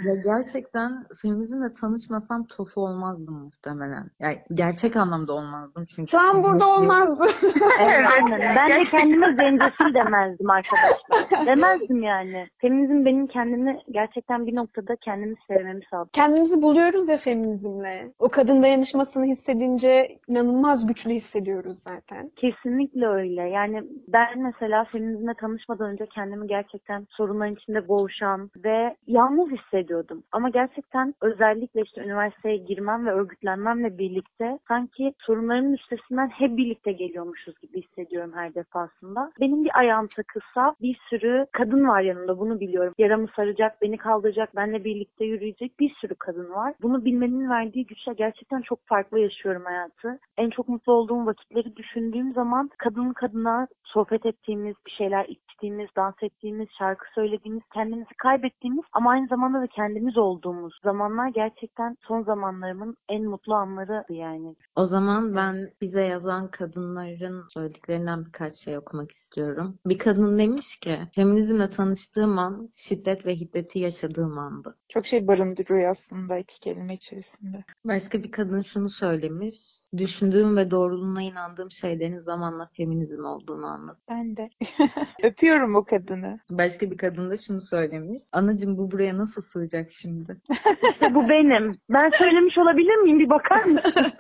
Ya 0.07 0.15
gerçekten 0.25 1.05
feminizmle 1.23 1.75
tanışmasam 1.75 2.47
tofu 2.47 2.81
olmazdım 2.81 3.35
muhtemelen. 3.35 4.11
Yani 4.21 4.39
gerçek 4.55 4.97
anlamda 4.97 5.33
olmazdım 5.33 5.85
çünkü. 5.85 6.11
Şu 6.11 6.19
an 6.21 6.43
burada 6.45 6.65
feminizm- 6.65 6.79
olmazdı. 6.79 7.25
Evet, 7.81 8.07
aynen. 8.15 8.41
Ben 8.57 8.71
de 8.81 8.85
kendime 8.91 9.33
zencefil 9.33 9.95
demezdim 9.95 10.51
arkadaşlar. 10.51 11.47
Demezdim 11.47 12.03
yani. 12.03 12.49
Feminizm 12.59 13.05
benim 13.05 13.27
kendimi 13.27 13.79
gerçekten 13.91 14.47
bir 14.47 14.55
noktada 14.55 14.97
kendimi 14.97 15.35
sevmemi 15.49 15.81
sağladı. 15.91 16.09
Kendimizi 16.13 16.63
buluyoruz 16.63 17.09
ya 17.09 17.17
feminizmle. 17.17 18.13
O 18.19 18.29
kadın 18.29 18.63
dayanışmasını 18.63 19.25
hissedince 19.25 20.19
inanılmaz 20.29 20.87
güçlü 20.87 21.11
hissediyoruz 21.11 21.79
zaten. 21.79 22.31
Kesinlikle 22.37 23.07
öyle. 23.07 23.43
Yani 23.43 23.83
ben 24.09 24.43
mesela 24.43 24.85
feminizmle 24.85 25.35
tanışmadan 25.35 25.91
önce 25.91 26.07
kendimi 26.07 26.47
gerçekten 26.47 27.07
sorunların 27.11 27.55
içinde 27.55 27.89
boğuşan 27.89 28.51
ve 28.65 28.97
yalnız 29.07 29.51
hissediyordum. 29.51 30.23
Ama 30.33 30.49
gerçekten 30.49 31.15
özellikle 31.21 31.83
işte 31.83 32.03
üniversiteye 32.03 32.57
girmem 32.57 33.07
ve 33.07 33.11
örgütlenmemle 33.11 33.99
birlikte 33.99 34.59
sanki 34.69 35.13
sorunların 35.19 35.73
üstesinden 35.73 36.29
hep 36.29 36.57
birlikte 36.57 36.93
geliyormuşuz 36.93 37.61
gibi 37.61 37.83
hissediyorum 37.83 38.33
her 38.35 38.55
defasında. 38.55 39.31
Benim 39.41 39.65
bir 39.65 39.79
ayağım 39.79 40.09
takılsa 40.17 40.75
bir 40.81 40.99
sürü 41.11 41.47
kadın 41.53 41.89
var 41.89 42.01
yanımda 42.01 42.39
bunu 42.39 42.61
biliyorum. 42.61 42.95
Yaramı 42.99 43.27
saracak, 43.37 43.83
beni 43.83 43.97
kaldıracak, 43.97 44.57
benimle 44.57 44.85
birlikte 44.85 45.25
yürüyecek 45.25 45.81
bir 45.81 45.95
sürü 46.01 46.15
kadın 46.15 46.51
var. 46.51 46.75
Bunu 46.83 47.05
bilmenin 47.05 47.51
verdiği 47.51 47.87
güçle 47.87 48.13
gerçekten 48.13 48.61
çok 48.61 48.79
farklı 48.87 49.19
yaşıyorum 49.19 49.65
hayatı. 49.65 50.19
En 50.39 50.51
çok 50.51 50.69
mutlu 50.69 50.93
olduğum 50.93 51.27
vakitleri 51.27 51.77
düşündüğüm 51.77 52.33
zaman 52.33 52.71
kadın 52.79 53.13
kadına 53.13 53.67
sohbet 53.85 54.27
ettiğimiz, 54.27 54.77
bir 54.87 54.91
şeyler 54.91 55.25
içtiğimiz, 55.25 55.89
dans 55.97 56.15
ettiğimiz, 56.23 56.69
şarkı 56.79 57.07
söylediğimiz, 57.15 57.63
kendimizi 57.75 58.15
kaybettiğimiz 58.19 58.85
ama 58.93 59.11
aynı 59.11 59.27
zamanda 59.27 59.61
da 59.61 59.67
kendimiz 59.67 60.19
olduğumuz 60.19 60.81
zamanlar 60.85 61.29
gerçekten 61.29 61.97
son 62.09 62.23
zamanlarımın 62.23 62.97
en 63.09 63.25
mutlu 63.25 63.55
anlarıydı 63.55 64.13
yani. 64.13 64.57
O 64.77 64.87
zaman 64.87 65.37
ben 65.37 65.71
bize 65.81 66.05
yazan 66.05 66.51
kadınların 66.51 67.45
söylediklerinden 67.55 68.27
birkaç 68.27 68.57
şey 68.57 68.79
okumak 68.79 69.13
istiyorum. 69.13 69.79
Bir 69.87 69.99
kadın 69.99 70.39
demiş 70.39 70.81
ki, 70.81 70.99
feminizmle 71.15 71.71
tanıştığım 71.71 72.39
an 72.39 72.71
şiddet 72.75 73.27
ve 73.27 73.37
hiddeti 73.37 73.79
yaşadığım 73.79 74.39
andı. 74.39 74.77
Çok 74.89 75.07
şey 75.07 75.27
barındırıyor 75.27 75.91
aslında 75.91 76.39
iki 76.39 76.61
kelime 76.61 76.95
içerisinde. 76.95 77.65
Başka 77.85 78.23
bir 78.23 78.31
kadın 78.31 78.63
şunu 78.63 78.91
söylemiş, 78.91 79.57
düşündüğüm 79.97 80.57
ve 80.57 80.71
doğruluğuna 80.71 81.23
inandığım 81.23 81.71
şeylerin 81.71 82.21
zamanla 82.21 82.71
feminizm 82.77 83.25
olduğunu 83.25 83.56
anladım. 83.65 83.99
Ben 84.09 84.37
de. 84.37 84.51
Öpüyorum 85.23 85.75
o 85.75 85.85
kadını. 85.85 86.41
Başka 86.51 86.91
bir 86.91 86.97
kadın 86.97 87.31
da 87.31 87.37
şunu 87.37 87.61
söylemiş, 87.61 88.23
anacım 88.33 88.79
bu 88.79 88.91
buraya 88.91 89.19
nasıl 89.19 89.43
sığacak 89.43 89.93
şimdi? 89.93 90.37
Bu 91.15 91.29
benim. 91.29 91.73
Ben 91.91 92.11
söylemiş 92.11 92.59
olabilir 92.59 92.97
miyim? 92.97 93.19
Bir 93.19 93.31
bakar 93.31 93.65
mısın? 93.65 94.13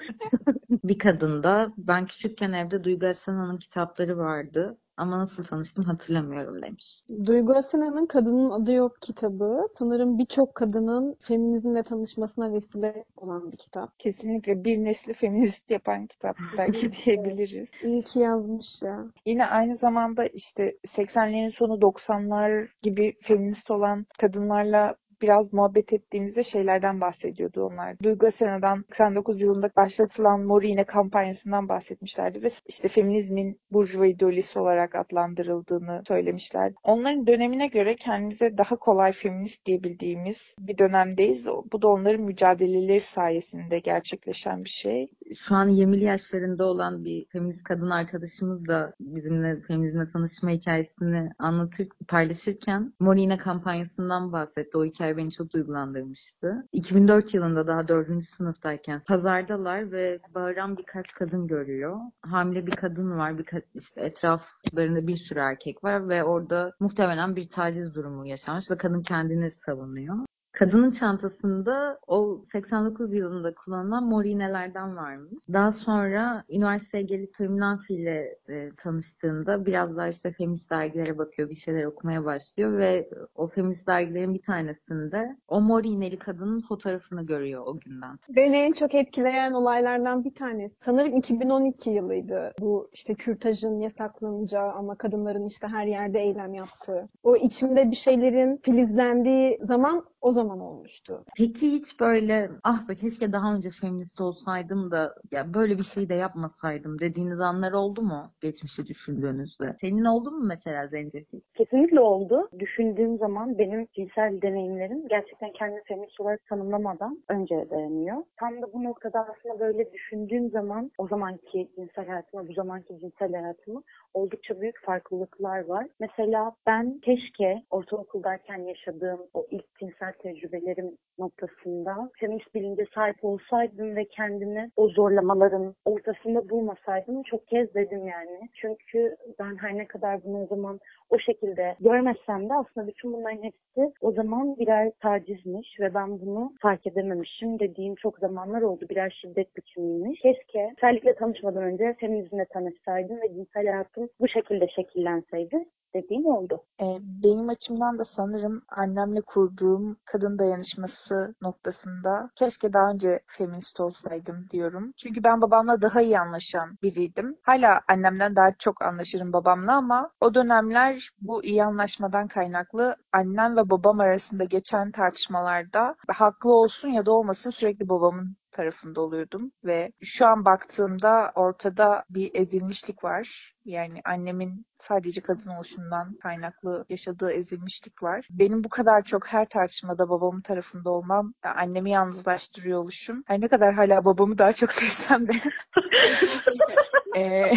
Bir 0.70 0.98
kadın 0.98 1.42
da 1.42 1.72
ben 1.78 2.06
küçükken 2.06 2.52
evde 2.52 2.84
Duygu 2.84 3.06
Asena'nın 3.06 3.56
kitapları 3.58 4.18
vardı 4.18 4.78
ama 4.96 5.18
nasıl 5.18 5.44
tanıştım 5.44 5.84
hatırlamıyorum 5.84 6.62
demiş. 6.62 7.04
Duygu 7.26 7.52
Asena'nın 7.52 8.06
Kadının 8.06 8.50
Adı 8.50 8.72
Yok 8.72 9.02
kitabı 9.02 9.66
sanırım 9.74 10.18
birçok 10.18 10.54
kadının 10.54 11.16
feminizmle 11.20 11.82
tanışmasına 11.82 12.52
vesile 12.52 13.04
olan 13.16 13.52
bir 13.52 13.56
kitap. 13.56 13.98
Kesinlikle 13.98 14.64
bir 14.64 14.84
nesli 14.84 15.14
feminist 15.14 15.70
yapan 15.70 16.06
kitap 16.06 16.36
belki 16.58 16.92
diyebiliriz. 16.92 17.70
İyi 17.84 18.02
ki 18.02 18.18
yazmış 18.18 18.82
ya. 18.82 19.04
Yine 19.26 19.46
aynı 19.46 19.74
zamanda 19.74 20.26
işte 20.26 20.76
80'lerin 20.86 21.50
sonu 21.50 21.74
90'lar 21.74 22.68
gibi 22.82 23.16
feminist 23.20 23.70
olan 23.70 24.06
kadınlarla 24.18 24.96
biraz 25.22 25.52
muhabbet 25.52 25.92
ettiğimizde 25.92 26.44
şeylerden 26.44 27.00
bahsediyordu 27.00 27.62
onlar. 27.62 27.98
Duygu 28.02 28.26
Asena'dan 28.26 28.84
89 28.88 29.42
yılında 29.42 29.70
başlatılan 29.76 30.40
Mor 30.40 30.62
İğne 30.62 30.84
kampanyasından 30.84 31.68
bahsetmişlerdi 31.68 32.42
ve 32.42 32.48
işte 32.66 32.88
feminizmin 32.88 33.60
burjuva 33.72 34.06
ideolojisi 34.06 34.58
olarak 34.58 34.94
adlandırıldığını 34.94 36.02
söylemişlerdi. 36.08 36.74
Onların 36.82 37.26
dönemine 37.26 37.66
göre 37.66 37.96
kendimize 37.96 38.58
daha 38.58 38.76
kolay 38.76 39.12
feminist 39.12 39.66
diyebildiğimiz 39.66 40.54
bir 40.58 40.78
dönemdeyiz. 40.78 41.46
Bu 41.72 41.82
da 41.82 41.88
onların 41.88 42.22
mücadeleleri 42.22 43.00
sayesinde 43.00 43.78
gerçekleşen 43.78 44.64
bir 44.64 44.70
şey. 44.70 45.08
Şu 45.36 45.54
an 45.54 45.68
20'li 45.68 46.04
yaşlarında 46.04 46.64
olan 46.64 47.04
bir 47.04 47.26
feminist 47.32 47.64
kadın 47.64 47.90
arkadaşımız 47.90 48.68
da 48.68 48.94
bizimle 49.00 49.60
feminizmle 49.60 50.08
tanışma 50.12 50.50
hikayesini 50.50 51.30
anlatır, 51.38 51.88
paylaşırken 52.08 52.92
Mor 53.00 53.16
İğne 53.16 53.38
kampanyasından 53.38 54.32
bahsetti. 54.32 54.78
O 54.78 54.84
hikaye 54.84 55.05
beni 55.16 55.30
çok 55.30 55.52
duygulandırmıştı. 55.52 56.66
2004 56.72 57.34
yılında 57.34 57.66
daha 57.66 57.88
4. 57.88 58.24
sınıftayken 58.24 59.00
pazardalar 59.08 59.92
ve 59.92 60.20
bağıran 60.34 60.76
birkaç 60.76 61.14
kadın 61.14 61.46
görüyor. 61.46 61.96
Hamile 62.22 62.66
bir 62.66 62.72
kadın 62.72 63.10
var. 63.10 63.38
Birkaç, 63.38 63.64
işte 63.74 64.00
etraflarında 64.00 65.06
bir 65.06 65.16
sürü 65.16 65.38
erkek 65.38 65.84
var 65.84 66.08
ve 66.08 66.24
orada 66.24 66.72
muhtemelen 66.80 67.36
bir 67.36 67.48
taciz 67.48 67.94
durumu 67.94 68.26
yaşanmış 68.26 68.70
ve 68.70 68.76
kadın 68.76 69.02
kendini 69.02 69.50
savunuyor. 69.50 70.16
Kadının 70.56 70.90
çantasında 70.90 71.98
o 72.06 72.42
89 72.52 73.14
yılında 73.14 73.54
kullanılan 73.54 74.04
mor 74.04 74.24
iğnelerden 74.24 74.96
varmış. 74.96 75.44
Daha 75.52 75.72
sonra 75.72 76.44
üniversiteye 76.50 77.02
gelip 77.04 77.36
Feminanfi 77.36 77.94
ile 77.94 78.38
e, 78.48 78.70
tanıştığında 78.76 79.66
biraz 79.66 79.96
daha 79.96 80.08
işte 80.08 80.32
feminist 80.32 80.70
dergilere 80.70 81.18
bakıyor, 81.18 81.50
bir 81.50 81.54
şeyler 81.54 81.84
okumaya 81.84 82.24
başlıyor 82.24 82.78
ve 82.78 83.10
o 83.34 83.46
feminist 83.46 83.86
dergilerin 83.86 84.34
bir 84.34 84.42
tanesinde 84.42 85.36
o 85.48 85.60
mor 85.60 85.84
kadının 86.18 86.60
fotoğrafını 86.60 87.26
görüyor 87.26 87.62
o 87.66 87.80
günden. 87.80 88.18
Beni 88.36 88.56
en 88.56 88.72
çok 88.72 88.94
etkileyen 88.94 89.52
olaylardan 89.52 90.24
bir 90.24 90.34
tanesi. 90.34 90.76
Sanırım 90.80 91.16
2012 91.16 91.90
yılıydı. 91.90 92.52
Bu 92.60 92.88
işte 92.92 93.14
kürtajın 93.14 93.80
yasaklanacağı 93.80 94.72
ama 94.72 94.94
kadınların 94.94 95.46
işte 95.46 95.68
her 95.68 95.86
yerde 95.86 96.20
eylem 96.20 96.54
yaptığı. 96.54 97.08
O 97.22 97.36
içimde 97.36 97.90
bir 97.90 97.96
şeylerin 97.96 98.60
filizlendiği 98.62 99.58
zaman 99.62 100.04
o 100.20 100.30
zaman 100.32 100.45
olmuştu. 100.50 101.24
Peki 101.36 101.72
hiç 101.72 102.00
böyle 102.00 102.50
ah 102.64 102.88
be 102.88 102.94
keşke 102.94 103.32
daha 103.32 103.54
önce 103.54 103.70
feminist 103.70 104.20
olsaydım 104.20 104.90
da 104.90 105.14
ya 105.30 105.54
böyle 105.54 105.78
bir 105.78 105.82
şey 105.82 106.08
de 106.08 106.14
yapmasaydım 106.14 106.98
dediğiniz 106.98 107.40
anlar 107.40 107.72
oldu 107.72 108.02
mu 108.02 108.30
geçmişi 108.40 108.86
düşündüğünüzde? 108.86 109.74
Senin 109.80 110.04
oldu 110.04 110.30
mu 110.30 110.44
mesela 110.44 110.86
zencefil? 110.86 111.40
Kesinlikle 111.54 112.00
oldu. 112.00 112.48
Düşündüğüm 112.58 113.18
zaman 113.18 113.58
benim 113.58 113.86
cinsel 113.86 114.42
deneyimlerim 114.42 115.08
gerçekten 115.08 115.52
kendini 115.52 115.82
feminist 115.84 116.20
olarak 116.20 116.46
tanımlamadan 116.46 117.22
önce 117.28 117.66
dayanıyor. 117.70 118.16
Tam 118.36 118.62
da 118.62 118.72
bu 118.72 118.84
noktada 118.84 119.26
aslında 119.30 119.60
böyle 119.60 119.92
düşündüğüm 119.92 120.50
zaman 120.50 120.90
o 120.98 121.08
zamanki 121.08 121.68
cinsel 121.76 122.06
hayatıma, 122.06 122.48
bu 122.48 122.52
zamanki 122.52 122.98
cinsel 123.00 123.32
hayatıma 123.34 123.82
oldukça 124.14 124.60
büyük 124.60 124.84
farklılıklar 124.84 125.64
var. 125.64 125.86
Mesela 126.00 126.52
ben 126.66 126.98
keşke 126.98 127.62
ortaokuldayken 127.70 128.58
yaşadığım 128.58 129.20
o 129.34 129.46
ilk 129.50 129.78
cinsel 129.80 130.12
tecrübelerim 130.36 130.96
noktasında 131.18 132.10
feminist 132.20 132.54
bilince 132.54 132.84
sahip 132.94 133.24
olsaydım 133.24 133.96
ve 133.96 134.04
kendimi 134.04 134.70
o 134.76 134.88
zorlamaların 134.88 135.74
ortasında 135.84 136.48
bulmasaydım 136.48 137.22
çok 137.22 137.46
kez 137.46 137.74
dedim 137.74 138.06
yani. 138.06 138.48
Çünkü 138.54 139.16
ben 139.38 139.56
her 139.56 139.78
ne 139.78 139.86
kadar 139.86 140.24
bunu 140.24 140.42
o 140.42 140.46
zaman 140.46 140.80
o 141.10 141.18
şekilde 141.18 141.76
görmesem 141.80 142.48
de 142.48 142.54
aslında 142.54 142.86
bütün 142.86 143.12
bunların 143.12 143.42
hepsi 143.42 143.92
o 144.00 144.12
zaman 144.12 144.56
birer 144.56 144.92
tacizmiş 145.02 145.80
ve 145.80 145.94
ben 145.94 146.20
bunu 146.20 146.52
fark 146.60 146.86
edememişim 146.86 147.58
dediğim 147.58 147.94
çok 147.94 148.18
zamanlar 148.18 148.62
oldu. 148.62 148.86
Birer 148.90 149.18
şiddet 149.20 149.56
biçimiymiş. 149.56 150.20
Keşke 150.20 150.74
özellikle 150.78 151.14
tanışmadan 151.14 151.62
önce 151.62 151.96
feminizmle 152.00 152.44
tanışsaydım 152.44 153.16
ve 153.16 153.28
cinsel 153.28 153.66
hayatım 153.66 154.08
bu 154.20 154.28
şekilde 154.28 154.68
şekillenseydi 154.68 155.64
dediğim 155.96 156.26
oldu. 156.26 156.62
E, 156.80 156.86
benim 157.24 157.48
açımdan 157.48 157.98
da 157.98 158.04
sanırım 158.04 158.62
annemle 158.68 159.20
kurduğum 159.20 159.96
kadın 160.04 160.25
dayanışması 160.38 161.34
noktasında 161.42 162.30
keşke 162.34 162.72
daha 162.72 162.90
önce 162.90 163.20
feminist 163.26 163.80
olsaydım 163.80 164.46
diyorum. 164.50 164.92
Çünkü 164.96 165.24
ben 165.24 165.42
babamla 165.42 165.82
daha 165.82 166.00
iyi 166.02 166.18
anlaşan 166.20 166.78
biriydim. 166.82 167.36
Hala 167.42 167.80
annemden 167.88 168.36
daha 168.36 168.52
çok 168.58 168.82
anlaşırım 168.82 169.32
babamla 169.32 169.76
ama 169.76 170.10
o 170.20 170.34
dönemler 170.34 171.10
bu 171.20 171.44
iyi 171.44 171.64
anlaşmadan 171.64 172.28
kaynaklı 172.28 172.96
annem 173.12 173.56
ve 173.56 173.70
babam 173.70 174.00
arasında 174.00 174.44
geçen 174.44 174.90
tartışmalarda 174.92 175.94
haklı 176.08 176.52
olsun 176.52 176.88
ya 176.88 177.06
da 177.06 177.12
olmasın 177.12 177.50
sürekli 177.50 177.88
babamın 177.88 178.36
tarafında 178.56 179.00
oluyordum 179.00 179.52
ve 179.64 179.92
şu 180.02 180.26
an 180.26 180.44
baktığımda 180.44 181.32
ortada 181.34 182.04
bir 182.10 182.30
ezilmişlik 182.34 183.04
var. 183.04 183.52
Yani 183.64 184.00
annemin 184.04 184.66
sadece 184.78 185.20
kadın 185.20 185.50
oluşundan 185.50 186.16
kaynaklı 186.22 186.84
yaşadığı 186.88 187.32
ezilmişlik 187.32 188.02
var. 188.02 188.28
Benim 188.30 188.64
bu 188.64 188.68
kadar 188.68 189.04
çok 189.04 189.26
her 189.26 189.48
tartışmada 189.48 190.08
babamın 190.08 190.40
tarafında 190.40 190.90
olmam, 190.90 191.34
annemi 191.42 191.90
yalnızlaştırıyor 191.90 192.78
oluşum. 192.78 193.22
Her 193.26 193.40
ne 193.40 193.48
kadar 193.48 193.74
hala 193.74 194.04
babamı 194.04 194.38
daha 194.38 194.52
çok 194.52 194.72
sevsem 194.72 195.28
de 195.28 195.32
Ee, 197.16 197.52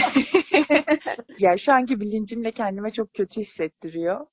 yani 1.39 1.59
şu 1.59 1.73
anki 1.73 1.99
bilincimle 1.99 2.51
kendime 2.51 2.91
çok 2.91 3.13
kötü 3.13 3.41
hissettiriyor. 3.41 4.25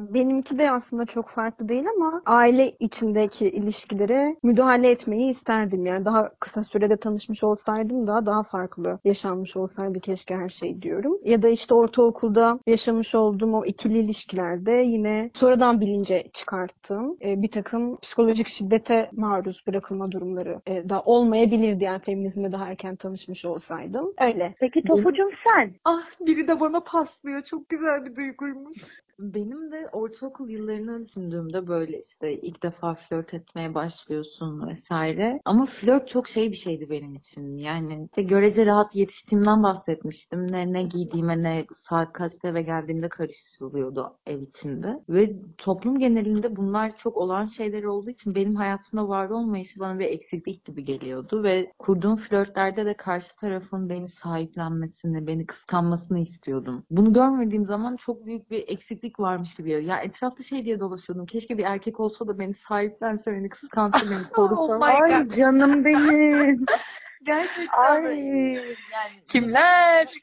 Benimki 0.00 0.58
de 0.58 0.70
aslında 0.70 1.06
çok 1.06 1.28
farklı 1.28 1.68
değil 1.68 1.84
ama 1.96 2.22
aile 2.26 2.70
içindeki 2.80 3.48
ilişkilere 3.48 4.36
müdahale 4.42 4.90
etmeyi 4.90 5.30
isterdim. 5.30 5.86
Yani 5.86 6.04
daha 6.04 6.34
kısa 6.40 6.62
sürede 6.62 6.96
tanışmış 6.96 7.44
olsaydım 7.44 8.06
da 8.06 8.26
daha 8.26 8.42
farklı 8.42 8.98
yaşanmış 9.04 9.56
olsaydı 9.56 10.00
keşke 10.00 10.36
her 10.36 10.48
şey 10.48 10.82
diyorum. 10.82 11.18
Ya 11.24 11.42
da 11.42 11.48
işte 11.48 11.74
ortaokulda 11.74 12.58
yaşamış 12.66 13.14
olduğum 13.14 13.52
o 13.52 13.64
ikili 13.64 13.98
ilişkilerde 13.98 14.72
yine 14.72 15.30
sonradan 15.34 15.80
bilince 15.80 16.24
çıkarttığım 16.32 17.16
e, 17.22 17.42
bir 17.42 17.50
takım 17.50 17.96
psikolojik 17.96 18.48
şiddete 18.48 19.10
maruz 19.12 19.64
bırakılma 19.66 20.12
durumları 20.12 20.60
e, 20.66 20.88
da 20.88 21.00
olmayabilirdi 21.00 21.84
yani 21.84 22.02
feminizmle 22.02 22.52
daha 22.52 22.66
erken 22.66 22.96
tanışmış 22.96 23.44
olsaydım. 23.44 24.12
Öyle. 24.20 24.54
Peki 24.60 24.71
Tofucum 24.80 25.30
sen? 25.44 25.74
Ah 25.84 26.10
biri 26.20 26.48
de 26.48 26.60
bana 26.60 26.80
paslıyor. 26.80 27.42
Çok 27.42 27.68
güzel 27.68 28.04
bir 28.04 28.16
duyguymuş. 28.16 28.78
Benim 29.18 29.72
de 29.72 29.88
ortaokul 29.92 30.48
yıllarını 30.48 31.08
düşündüğümde 31.08 31.66
böyle 31.66 31.98
işte 32.00 32.40
ilk 32.40 32.62
defa 32.62 32.94
flört 32.94 33.34
etmeye 33.34 33.74
başlıyorsun 33.74 34.68
vesaire. 34.68 35.40
Ama 35.44 35.66
flört 35.66 36.08
çok 36.08 36.28
şey 36.28 36.50
bir 36.50 36.56
şeydi 36.56 36.90
benim 36.90 37.14
için. 37.14 37.56
Yani 37.56 38.04
işte 38.04 38.22
görece 38.22 38.66
rahat 38.66 38.96
yetiştiğimden 38.96 39.62
bahsetmiştim. 39.62 40.52
Ne 40.52 40.72
ne 40.72 40.82
giydiğime 40.82 41.42
ne 41.42 41.66
saat 41.72 42.12
kaçta 42.12 42.48
eve 42.48 42.62
geldiğimde 42.62 43.08
karıştırılıyordu 43.08 44.18
ev 44.26 44.42
içinde. 44.42 45.00
Ve 45.08 45.36
toplum 45.58 45.98
genelinde 45.98 46.56
bunlar 46.56 46.96
çok 46.96 47.16
olan 47.16 47.44
şeyler 47.44 47.84
olduğu 47.84 48.10
için 48.10 48.34
benim 48.34 48.56
hayatımda 48.56 49.08
var 49.08 49.30
olmayışı 49.30 49.80
bana 49.80 49.98
bir 49.98 50.04
eksiklik 50.04 50.64
gibi 50.64 50.84
geliyordu. 50.84 51.42
Ve 51.42 51.72
kurduğum 51.78 52.16
flörtlerde 52.16 52.86
de 52.86 52.94
karşı 52.94 53.36
tarafın 53.36 53.88
beni 53.88 54.08
sahiplenmesini, 54.08 55.26
beni 55.26 55.46
kıskanmasını 55.46 56.18
istiyordum. 56.18 56.84
Bunu 56.90 57.12
görmediğim 57.12 57.64
zaman 57.64 57.96
çok 57.96 58.26
büyük 58.26 58.50
bir 58.50 58.64
eksiklik 59.02 59.20
varmış 59.20 59.54
gibi. 59.54 59.84
Ya 59.84 59.98
etrafta 59.98 60.42
şey 60.42 60.64
diye 60.64 60.80
dolaşıyordum. 60.80 61.26
Keşke 61.26 61.58
bir 61.58 61.64
erkek 61.64 62.00
olsa 62.00 62.26
da 62.26 62.38
beni 62.38 62.54
sahiplense, 62.54 63.32
beni 63.32 63.48
kıskansa, 63.48 64.06
beni 64.06 64.28
korusa. 64.34 64.78
Oh 64.78 64.82
Ay 64.82 65.24
God. 65.24 65.36
canım 65.36 65.84
benim. 65.84 66.66
Gerçekten. 67.22 68.02
Ay. 68.04 68.54
Yani 68.92 69.22
Kimler? 69.28 70.08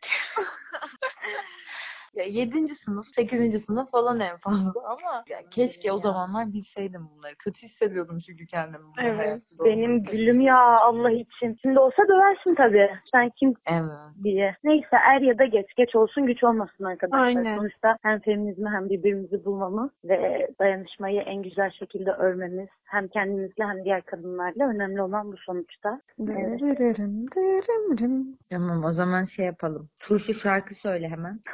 Ya 2.15 2.23
7. 2.23 2.69
sınıf, 2.69 3.07
8. 3.07 3.65
sınıf 3.65 3.91
falan 3.91 4.19
en 4.19 4.37
fazla 4.37 4.73
ama 4.85 5.23
ya 5.29 5.39
keşke 5.51 5.91
o 5.91 5.99
zamanlar 5.99 6.53
bilseydim 6.53 7.09
bunları. 7.15 7.35
Kötü 7.35 7.61
hissediyordum 7.67 8.19
çünkü 8.19 8.45
kendimi. 8.45 8.83
Evet. 9.03 9.41
Benim 9.65 10.03
gülüm 10.03 10.41
ya 10.41 10.59
Allah 10.79 11.11
için. 11.11 11.57
Şimdi 11.61 11.79
olsa 11.79 12.03
döversin 12.07 12.55
tabii. 12.55 12.89
Sen 13.11 13.29
kim 13.39 13.53
Evet. 13.65 14.23
diye. 14.23 14.55
Neyse 14.63 14.95
er 15.15 15.21
ya 15.21 15.37
da 15.39 15.45
geç. 15.45 15.65
Geç 15.77 15.95
olsun 15.95 16.25
güç 16.25 16.43
olmasın 16.43 16.83
arkadaşlar. 16.83 17.19
Aynen. 17.25 17.57
Sonuçta 17.57 17.97
hem 18.01 18.19
feminizmi 18.19 18.69
hem 18.69 18.89
birbirimizi 18.89 19.45
bulmamız 19.45 19.89
ve 20.05 20.47
dayanışmayı 20.59 21.21
en 21.21 21.41
güzel 21.43 21.71
şekilde 21.71 22.11
örmemiz 22.11 22.69
hem 22.85 23.07
kendimizle 23.07 23.63
hem 23.65 23.83
diğer 23.83 24.01
kadınlarla 24.01 24.67
önemli 24.69 25.01
olan 25.01 25.31
bu 25.31 25.37
sonuçta. 25.37 26.01
Evet. 26.19 26.59
Dırırım. 26.59 28.35
Tamam 28.49 28.83
o 28.83 28.91
zaman 28.91 29.23
şey 29.23 29.45
yapalım. 29.45 29.89
Turşu 29.99 30.33
şarkı 30.33 30.75
söyle 30.75 31.09
hemen. 31.09 31.39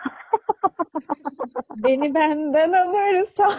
Beni 1.84 2.16
benden 2.16 2.74
alırsan. 2.74 3.54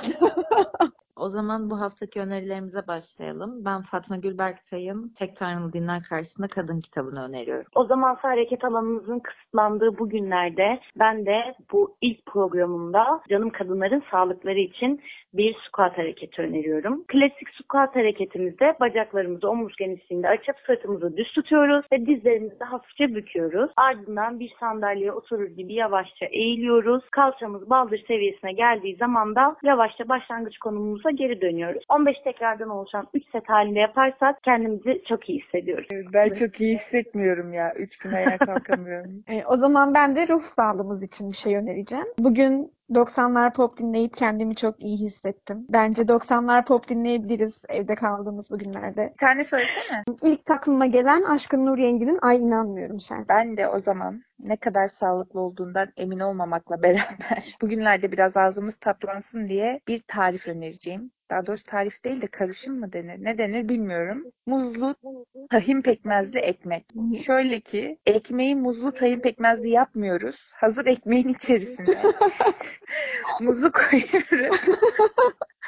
O 1.16 1.28
zaman 1.28 1.70
bu 1.70 1.80
haftaki 1.80 2.20
önerilerimize 2.20 2.86
başlayalım. 2.86 3.64
Ben 3.64 3.82
Fatma 3.82 4.16
Gül 4.16 4.38
Berktay'ın 4.38 5.08
Tek 5.08 5.36
Tanrılı 5.36 5.72
Dinler 5.72 6.02
Karşısında 6.02 6.48
Kadın 6.48 6.80
kitabını 6.80 7.24
öneriyorum. 7.24 7.66
O 7.74 7.84
zamansa 7.84 8.28
hareket 8.28 8.64
alanımızın 8.64 9.18
kısıtlandığı 9.18 9.98
bu 9.98 10.08
günlerde 10.08 10.80
ben 10.98 11.26
de 11.26 11.54
bu 11.72 11.96
ilk 12.00 12.26
programımda 12.26 13.20
canım 13.30 13.50
kadınların 13.50 14.02
sağlıkları 14.10 14.58
için 14.58 15.00
bir 15.36 15.56
squat 15.68 15.98
hareketi 15.98 16.42
öneriyorum. 16.42 17.04
Klasik 17.08 17.48
squat 17.62 17.96
hareketimizde 17.96 18.76
bacaklarımızı 18.80 19.48
omuz 19.48 19.76
genişliğinde 19.76 20.28
açıp 20.28 20.56
sırtımızı 20.66 21.16
düz 21.16 21.32
tutuyoruz 21.32 21.86
ve 21.92 22.06
dizlerimizi 22.06 22.64
hafifçe 22.64 23.14
büküyoruz. 23.14 23.70
Ardından 23.76 24.40
bir 24.40 24.52
sandalyeye 24.60 25.12
oturur 25.12 25.48
gibi 25.48 25.74
yavaşça 25.74 26.26
eğiliyoruz. 26.26 27.04
Kalçamız 27.10 27.70
baldır 27.70 28.04
seviyesine 28.08 28.52
geldiği 28.52 28.96
zaman 28.96 29.34
da 29.34 29.56
yavaşça 29.62 30.08
başlangıç 30.08 30.58
konumumuza 30.58 31.10
geri 31.10 31.40
dönüyoruz. 31.40 31.84
15 31.88 32.16
tekrardan 32.24 32.68
oluşan 32.68 33.06
3 33.14 33.24
set 33.32 33.48
halinde 33.48 33.78
yaparsak 33.78 34.42
kendimizi 34.42 35.02
çok 35.08 35.28
iyi 35.28 35.40
hissediyoruz. 35.40 35.86
Ben 36.14 36.28
çok 36.28 36.60
iyi 36.60 36.74
hissetmiyorum 36.74 37.52
ya. 37.52 37.74
Üç 37.78 37.98
gün 37.98 38.12
ayağa 38.12 38.38
kalkamıyorum. 38.38 38.96
E, 39.28 39.44
o 39.46 39.56
zaman 39.56 39.94
ben 39.94 40.16
de 40.16 40.28
ruh 40.28 40.40
sağlığımız 40.40 41.02
için 41.02 41.30
bir 41.30 41.36
şey 41.36 41.56
önereceğim. 41.56 42.06
Bugün 42.18 42.72
90'lar 42.90 43.52
pop 43.52 43.78
dinleyip 43.78 44.16
kendimi 44.16 44.56
çok 44.56 44.82
iyi 44.82 44.96
hissettim. 44.98 45.66
Bence 45.68 46.02
90'lar 46.02 46.64
pop 46.64 46.88
dinleyebiliriz 46.88 47.62
evde 47.68 47.94
kaldığımız 47.94 48.50
bu 48.50 48.58
günlerde. 48.58 49.10
Bir 49.12 49.18
tane 49.18 49.44
söylesene. 49.44 50.04
İlk 50.22 50.50
aklıma 50.50 50.86
gelen 50.86 51.22
Aşkın 51.22 51.66
Nur 51.66 51.78
Yengi'nin 51.78 52.18
Ay 52.22 52.44
inanmıyorum 52.44 53.00
şarkı. 53.00 53.28
Ben 53.28 53.56
de 53.56 53.68
o 53.68 53.78
zaman 53.78 54.22
ne 54.38 54.56
kadar 54.56 54.88
sağlıklı 54.88 55.40
olduğundan 55.40 55.92
emin 55.96 56.20
olmamakla 56.20 56.82
beraber 56.82 57.56
bugünlerde 57.62 58.12
biraz 58.12 58.36
ağzımız 58.36 58.76
tatlansın 58.76 59.48
diye 59.48 59.80
bir 59.88 60.02
tarif 60.06 60.48
önereceğim. 60.48 61.10
Daha 61.30 61.46
doğrusu 61.46 61.64
tarif 61.64 62.04
değil 62.04 62.22
de 62.22 62.26
karışım 62.26 62.80
mı 62.80 62.92
denir? 62.92 63.24
Ne 63.24 63.38
denir 63.38 63.68
bilmiyorum. 63.68 64.24
Muzlu 64.46 64.94
tahin 65.50 65.82
pekmezli 65.82 66.38
ekmek. 66.38 66.84
Şöyle 67.24 67.60
ki 67.60 67.98
ekmeği 68.06 68.56
muzlu 68.56 68.92
tahin 68.92 69.20
pekmezli 69.20 69.70
yapmıyoruz. 69.70 70.50
Hazır 70.54 70.86
ekmeğin 70.86 71.28
içerisine 71.28 72.02
muzu 73.40 73.72
koyuyoruz. 73.72 74.66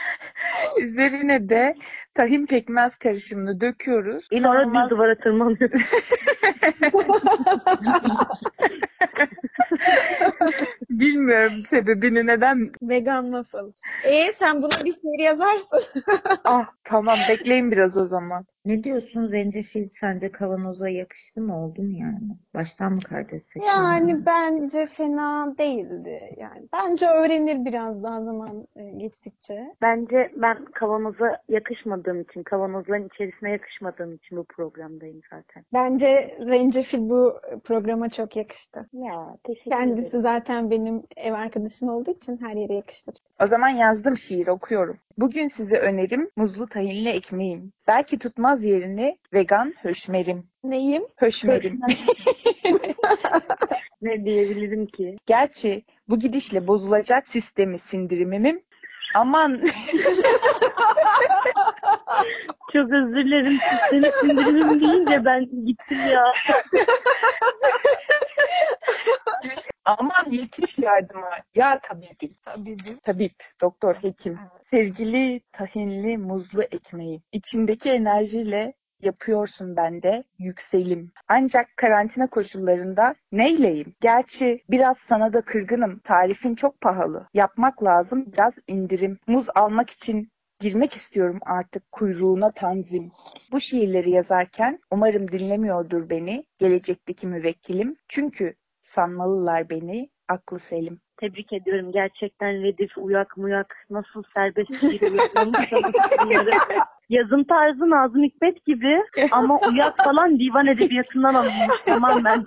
Üzerine 0.79 1.49
de 1.49 1.77
tahin 2.15 2.47
pekmez 2.47 2.97
karışımını 2.97 3.61
döküyoruz. 3.61 4.27
Sonra 4.31 4.41
İnanılmaz 4.41 4.85
düz 4.85 4.91
duvara 4.91 5.15
tırmanıyoruz. 5.15 5.83
bilmiyorum 10.91 11.65
sebebini 11.67 12.27
neden. 12.27 12.73
Vegan 12.83 13.25
waffle. 13.25 13.73
E 14.05 14.33
sen 14.33 14.63
buna 14.63 14.85
bir 14.85 14.93
şiir 14.93 15.25
yazarsın. 15.25 15.83
Ah 16.45 16.67
tamam 16.85 17.19
bekleyin 17.29 17.73
biraz 17.73 17.99
o 17.99 18.05
zaman. 18.05 18.47
Ne 18.65 18.85
diyorsun 18.85 19.27
zencefil 19.27 19.89
sence 19.89 20.33
kavanoza 20.33 20.89
yakıştı 20.89 21.41
mı 21.41 21.65
oldu 21.65 21.83
mu 21.83 21.99
yani? 21.99 22.37
Baştan 22.55 22.93
mı 22.93 23.01
kaydetsek? 23.01 23.63
Yani 23.63 24.27
bence 24.27 24.87
fena 24.87 25.55
değildi. 25.59 26.21
Yani 26.37 26.69
bence 26.73 27.07
öğrenir 27.07 27.65
biraz 27.65 28.03
daha 28.03 28.25
zaman 28.25 28.69
e, 28.77 28.91
geçtikçe. 28.91 29.75
Bence 29.83 30.33
ben 30.37 30.65
kavanoza 30.65 31.43
yakışmadığım 31.49 32.21
için, 32.21 32.43
kavanozların 32.43 33.09
içerisine 33.15 33.51
yakışmadığım 33.51 34.15
için 34.15 34.39
bu 34.39 34.45
programdayım 34.45 35.21
zaten. 35.31 35.65
Bence 35.73 36.39
Zencefil 36.47 36.99
bu 36.99 37.41
programa 37.65 38.09
çok 38.09 38.37
yakıştı. 38.37 38.89
Ya 38.93 39.37
teşekkür 39.49 39.71
Kendisi 39.71 40.09
ederim. 40.09 40.23
zaten 40.23 40.71
benim 40.71 41.03
ev 41.17 41.33
arkadaşım 41.33 41.89
olduğu 41.89 42.11
için 42.11 42.39
her 42.43 42.57
yere 42.57 42.75
yakışır. 42.75 43.15
O 43.43 43.47
zaman 43.47 43.69
yazdım 43.69 44.17
şiir 44.17 44.47
okuyorum. 44.47 44.99
Bugün 45.19 45.49
size 45.49 45.79
önerim 45.79 46.31
muzlu 46.37 46.67
tahinli 46.67 47.09
ekmeğim. 47.09 47.73
Belki 47.87 48.19
tutmaz 48.19 48.65
yerini 48.65 49.19
vegan 49.33 49.75
höşmerim. 49.83 50.45
Neyim? 50.65 51.03
Höşmerim. 51.17 51.81
Ne 54.03 54.25
diyebilirim 54.25 54.87
ki? 54.87 55.17
Gerçi 55.27 55.83
bu 56.09 56.19
gidişle 56.19 56.67
bozulacak 56.67 57.29
sistemi 57.29 57.79
sindirimimim. 57.79 58.63
Aman 59.15 59.61
Çok 62.73 62.93
özür 62.93 63.17
dilerim. 63.17 63.59
Seni 63.91 64.13
sindirimim 64.21 64.81
deyince 64.81 65.25
ben 65.25 65.67
gittim 65.67 65.99
ya. 66.13 66.25
aman 69.85 70.31
yetiş 70.31 70.79
yardıma. 70.79 71.31
Ya 71.55 71.81
tabibim. 71.81 72.37
Tabibim. 72.43 72.99
Tabip, 73.05 73.45
doktor, 73.63 73.95
hekim. 73.95 74.39
Sevgili 74.65 75.41
tahinli 75.53 76.19
muzlu 76.19 76.63
ekmeği. 76.63 77.23
İçindeki 77.33 77.91
enerjiyle 77.91 78.75
yapıyorsun 79.03 79.77
bende 79.77 80.25
yükselim. 80.39 81.13
Ancak 81.29 81.77
karantina 81.77 82.27
koşullarında 82.27 83.15
neyleyim? 83.33 83.95
Gerçi 84.01 84.63
biraz 84.71 84.99
sana 84.99 85.33
da 85.33 85.41
kırgınım. 85.41 85.99
Tarifin 85.99 86.55
çok 86.55 86.81
pahalı. 86.81 87.29
Yapmak 87.35 87.83
lazım 87.85 88.33
biraz 88.33 88.59
indirim. 88.69 89.19
Muz 89.27 89.47
almak 89.55 89.91
için 89.91 90.31
Girmek 90.61 90.93
istiyorum 90.93 91.39
artık 91.47 91.93
kuyruğuna 91.93 92.53
tanzim. 92.53 93.11
Bu 93.53 93.61
şiirleri 93.61 94.11
yazarken 94.11 94.79
umarım 94.91 95.29
dinlemiyordur 95.29 96.11
beni 96.11 96.45
gelecekteki 96.59 97.27
müvekkilim. 97.27 97.97
Çünkü 98.09 98.55
sanmalılar 98.83 99.71
beni 99.71 100.11
aklı 100.29 100.59
selim. 100.59 101.01
Tebrik 101.21 101.53
ediyorum. 101.53 101.93
Gerçekten 101.93 102.63
Redif, 102.63 102.91
Uyak, 102.99 103.37
Muyak 103.37 103.87
nasıl 103.91 104.23
serbest 104.35 104.81
şiir. 104.81 105.01
Yazım 107.09 107.45
tarzı 107.45 107.91
Nazım 107.91 108.23
Hikmet 108.23 108.67
gibi 108.67 109.03
ama 109.31 109.61
Uyak 109.69 109.97
falan 110.05 110.39
divan 110.39 110.67
edebiyatından 110.67 111.35
alınmış 111.35 111.83
tamamen. 111.87 112.45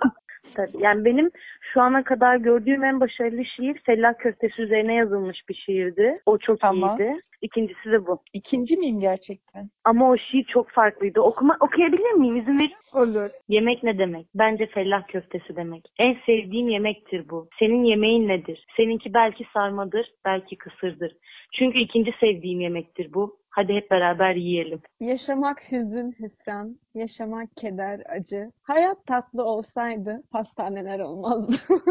Tabii. 0.56 0.84
Yani 0.84 1.04
benim 1.04 1.30
şu 1.72 1.80
ana 1.80 2.04
kadar 2.04 2.36
gördüğüm 2.36 2.84
en 2.84 3.00
başarılı 3.00 3.44
şiir 3.44 3.80
Fellah 3.86 4.14
Köftesi 4.18 4.62
üzerine 4.62 4.94
yazılmış 4.94 5.48
bir 5.48 5.54
şiirdi. 5.54 6.14
O 6.26 6.38
çok 6.38 6.60
Tamam. 6.60 6.98
iyiydi. 6.98 7.16
İkincisi 7.42 7.92
de 7.92 8.06
bu. 8.06 8.18
İkinci 8.32 8.76
miyim 8.76 9.00
gerçekten? 9.00 9.70
Ama 9.84 10.10
o 10.10 10.16
şiir 10.16 10.44
çok 10.44 10.70
farklıydı. 10.70 11.20
Okuma, 11.20 11.56
okuyabilir 11.60 12.12
miyim? 12.12 12.36
İzin 12.36 12.58
verin. 12.58 12.70
Olur. 12.94 13.30
Yemek 13.48 13.82
ne 13.82 13.98
demek? 13.98 14.26
Bence 14.34 14.66
fellah 14.66 15.06
köftesi 15.08 15.56
demek. 15.56 15.92
En 15.98 16.16
sevdiğim 16.26 16.68
yemektir 16.68 17.28
bu. 17.28 17.48
Senin 17.58 17.84
yemeğin 17.84 18.28
nedir? 18.28 18.66
Seninki 18.76 19.14
belki 19.14 19.44
sarmadır, 19.52 20.12
belki 20.24 20.56
kısırdır. 20.56 21.16
Çünkü 21.52 21.78
ikinci 21.78 22.12
sevdiğim 22.20 22.60
yemektir 22.60 23.12
bu. 23.14 23.41
Hadi 23.54 23.74
hep 23.74 23.90
beraber 23.90 24.34
yiyelim. 24.34 24.82
Yaşamak 25.00 25.72
hüzün, 25.72 26.16
hüsran, 26.20 26.78
yaşamak 26.94 27.56
keder, 27.56 28.00
acı. 28.08 28.52
Hayat 28.62 29.06
tatlı 29.06 29.44
olsaydı 29.44 30.22
pastaneler 30.30 31.00
olmazdı. 31.00 31.54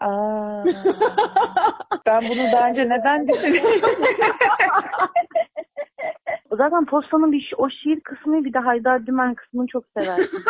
Aa, 0.00 0.64
ben 2.06 2.24
bunu 2.30 2.52
daha 2.52 2.68
önce 2.68 2.88
neden 2.88 3.28
düşünmedim? 3.28 3.80
Zaten 6.52 6.84
postanın 6.86 7.32
bir 7.32 7.52
o 7.58 7.70
şiir 7.70 8.00
kısmı 8.00 8.44
bir 8.44 8.52
de 8.52 8.58
Haydar 8.58 9.06
Dümen 9.06 9.34
kısmını 9.34 9.66
çok 9.66 9.84
severdim. 9.96 10.28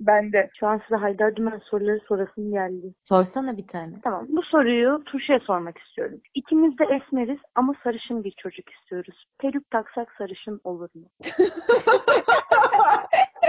ben 0.00 0.32
de. 0.32 0.50
Şu 0.60 0.66
an 0.66 0.80
size 0.88 0.96
Haydar 0.96 1.36
Dümen 1.36 1.58
soruları 1.58 2.00
sorasım 2.08 2.50
geldi. 2.50 2.94
Sorsana 3.02 3.56
bir 3.56 3.66
tane. 3.66 3.94
Tamam 4.04 4.26
bu 4.28 4.42
soruyu 4.42 5.02
Turşu'ya 5.04 5.40
sormak 5.40 5.78
istiyorum. 5.78 6.20
İkimiz 6.34 6.78
de 6.78 6.84
esmeriz 6.84 7.38
ama 7.54 7.74
sarışın 7.84 8.24
bir 8.24 8.34
çocuk 8.42 8.70
istiyoruz. 8.70 9.24
Peruk 9.38 9.70
taksak 9.70 10.12
sarışın 10.18 10.60
olur 10.64 10.88
mu? 10.94 11.08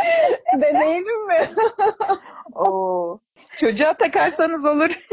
Deneyelim 0.62 1.28
mi? 1.28 1.50
Oo. 2.56 3.20
Çocuğa 3.58 3.94
takarsanız 3.94 4.66
olur. 4.66 4.90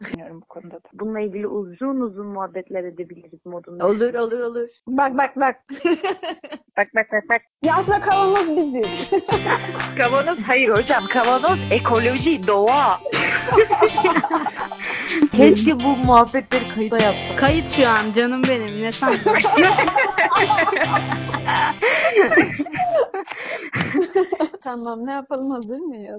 Bilmiyorum 0.00 0.40
bu 0.42 0.46
konuda 0.46 0.74
da. 0.74 0.88
Bununla 0.92 1.20
ilgili 1.20 1.46
uzun 1.46 2.00
uzun 2.00 2.26
muhabbetler 2.26 2.84
edebiliriz 2.84 3.46
modunda. 3.46 3.86
Olur 3.86 4.14
olur 4.14 4.40
olur. 4.40 4.68
Bak 4.86 5.18
bak 5.18 5.36
bak. 5.36 5.56
Bak 6.76 6.88
bak 6.94 7.06
bak 7.12 7.24
bak. 7.30 7.42
Ya 7.62 7.74
aslında 7.76 8.00
kavanoz 8.00 8.56
biziz. 8.56 9.10
Kavanoz 9.96 10.42
hayır 10.48 10.68
hocam. 10.68 11.06
Kavanoz 11.06 11.58
ekoloji, 11.70 12.46
doğa. 12.46 13.00
Keşke 15.36 15.80
bu 15.80 15.96
muhabbetleri 15.96 16.68
kayıda 16.68 16.98
yapsak. 16.98 17.38
Kayıt 17.38 17.68
şu 17.76 17.88
an 17.88 18.12
canım 18.16 18.42
benim. 18.48 18.82
Ne 18.82 18.92
sandın? 18.92 19.20
tamam 24.60 25.06
ne 25.06 25.12
yapalım 25.12 25.50
hazır 25.50 25.78
mıyız? 25.80 26.18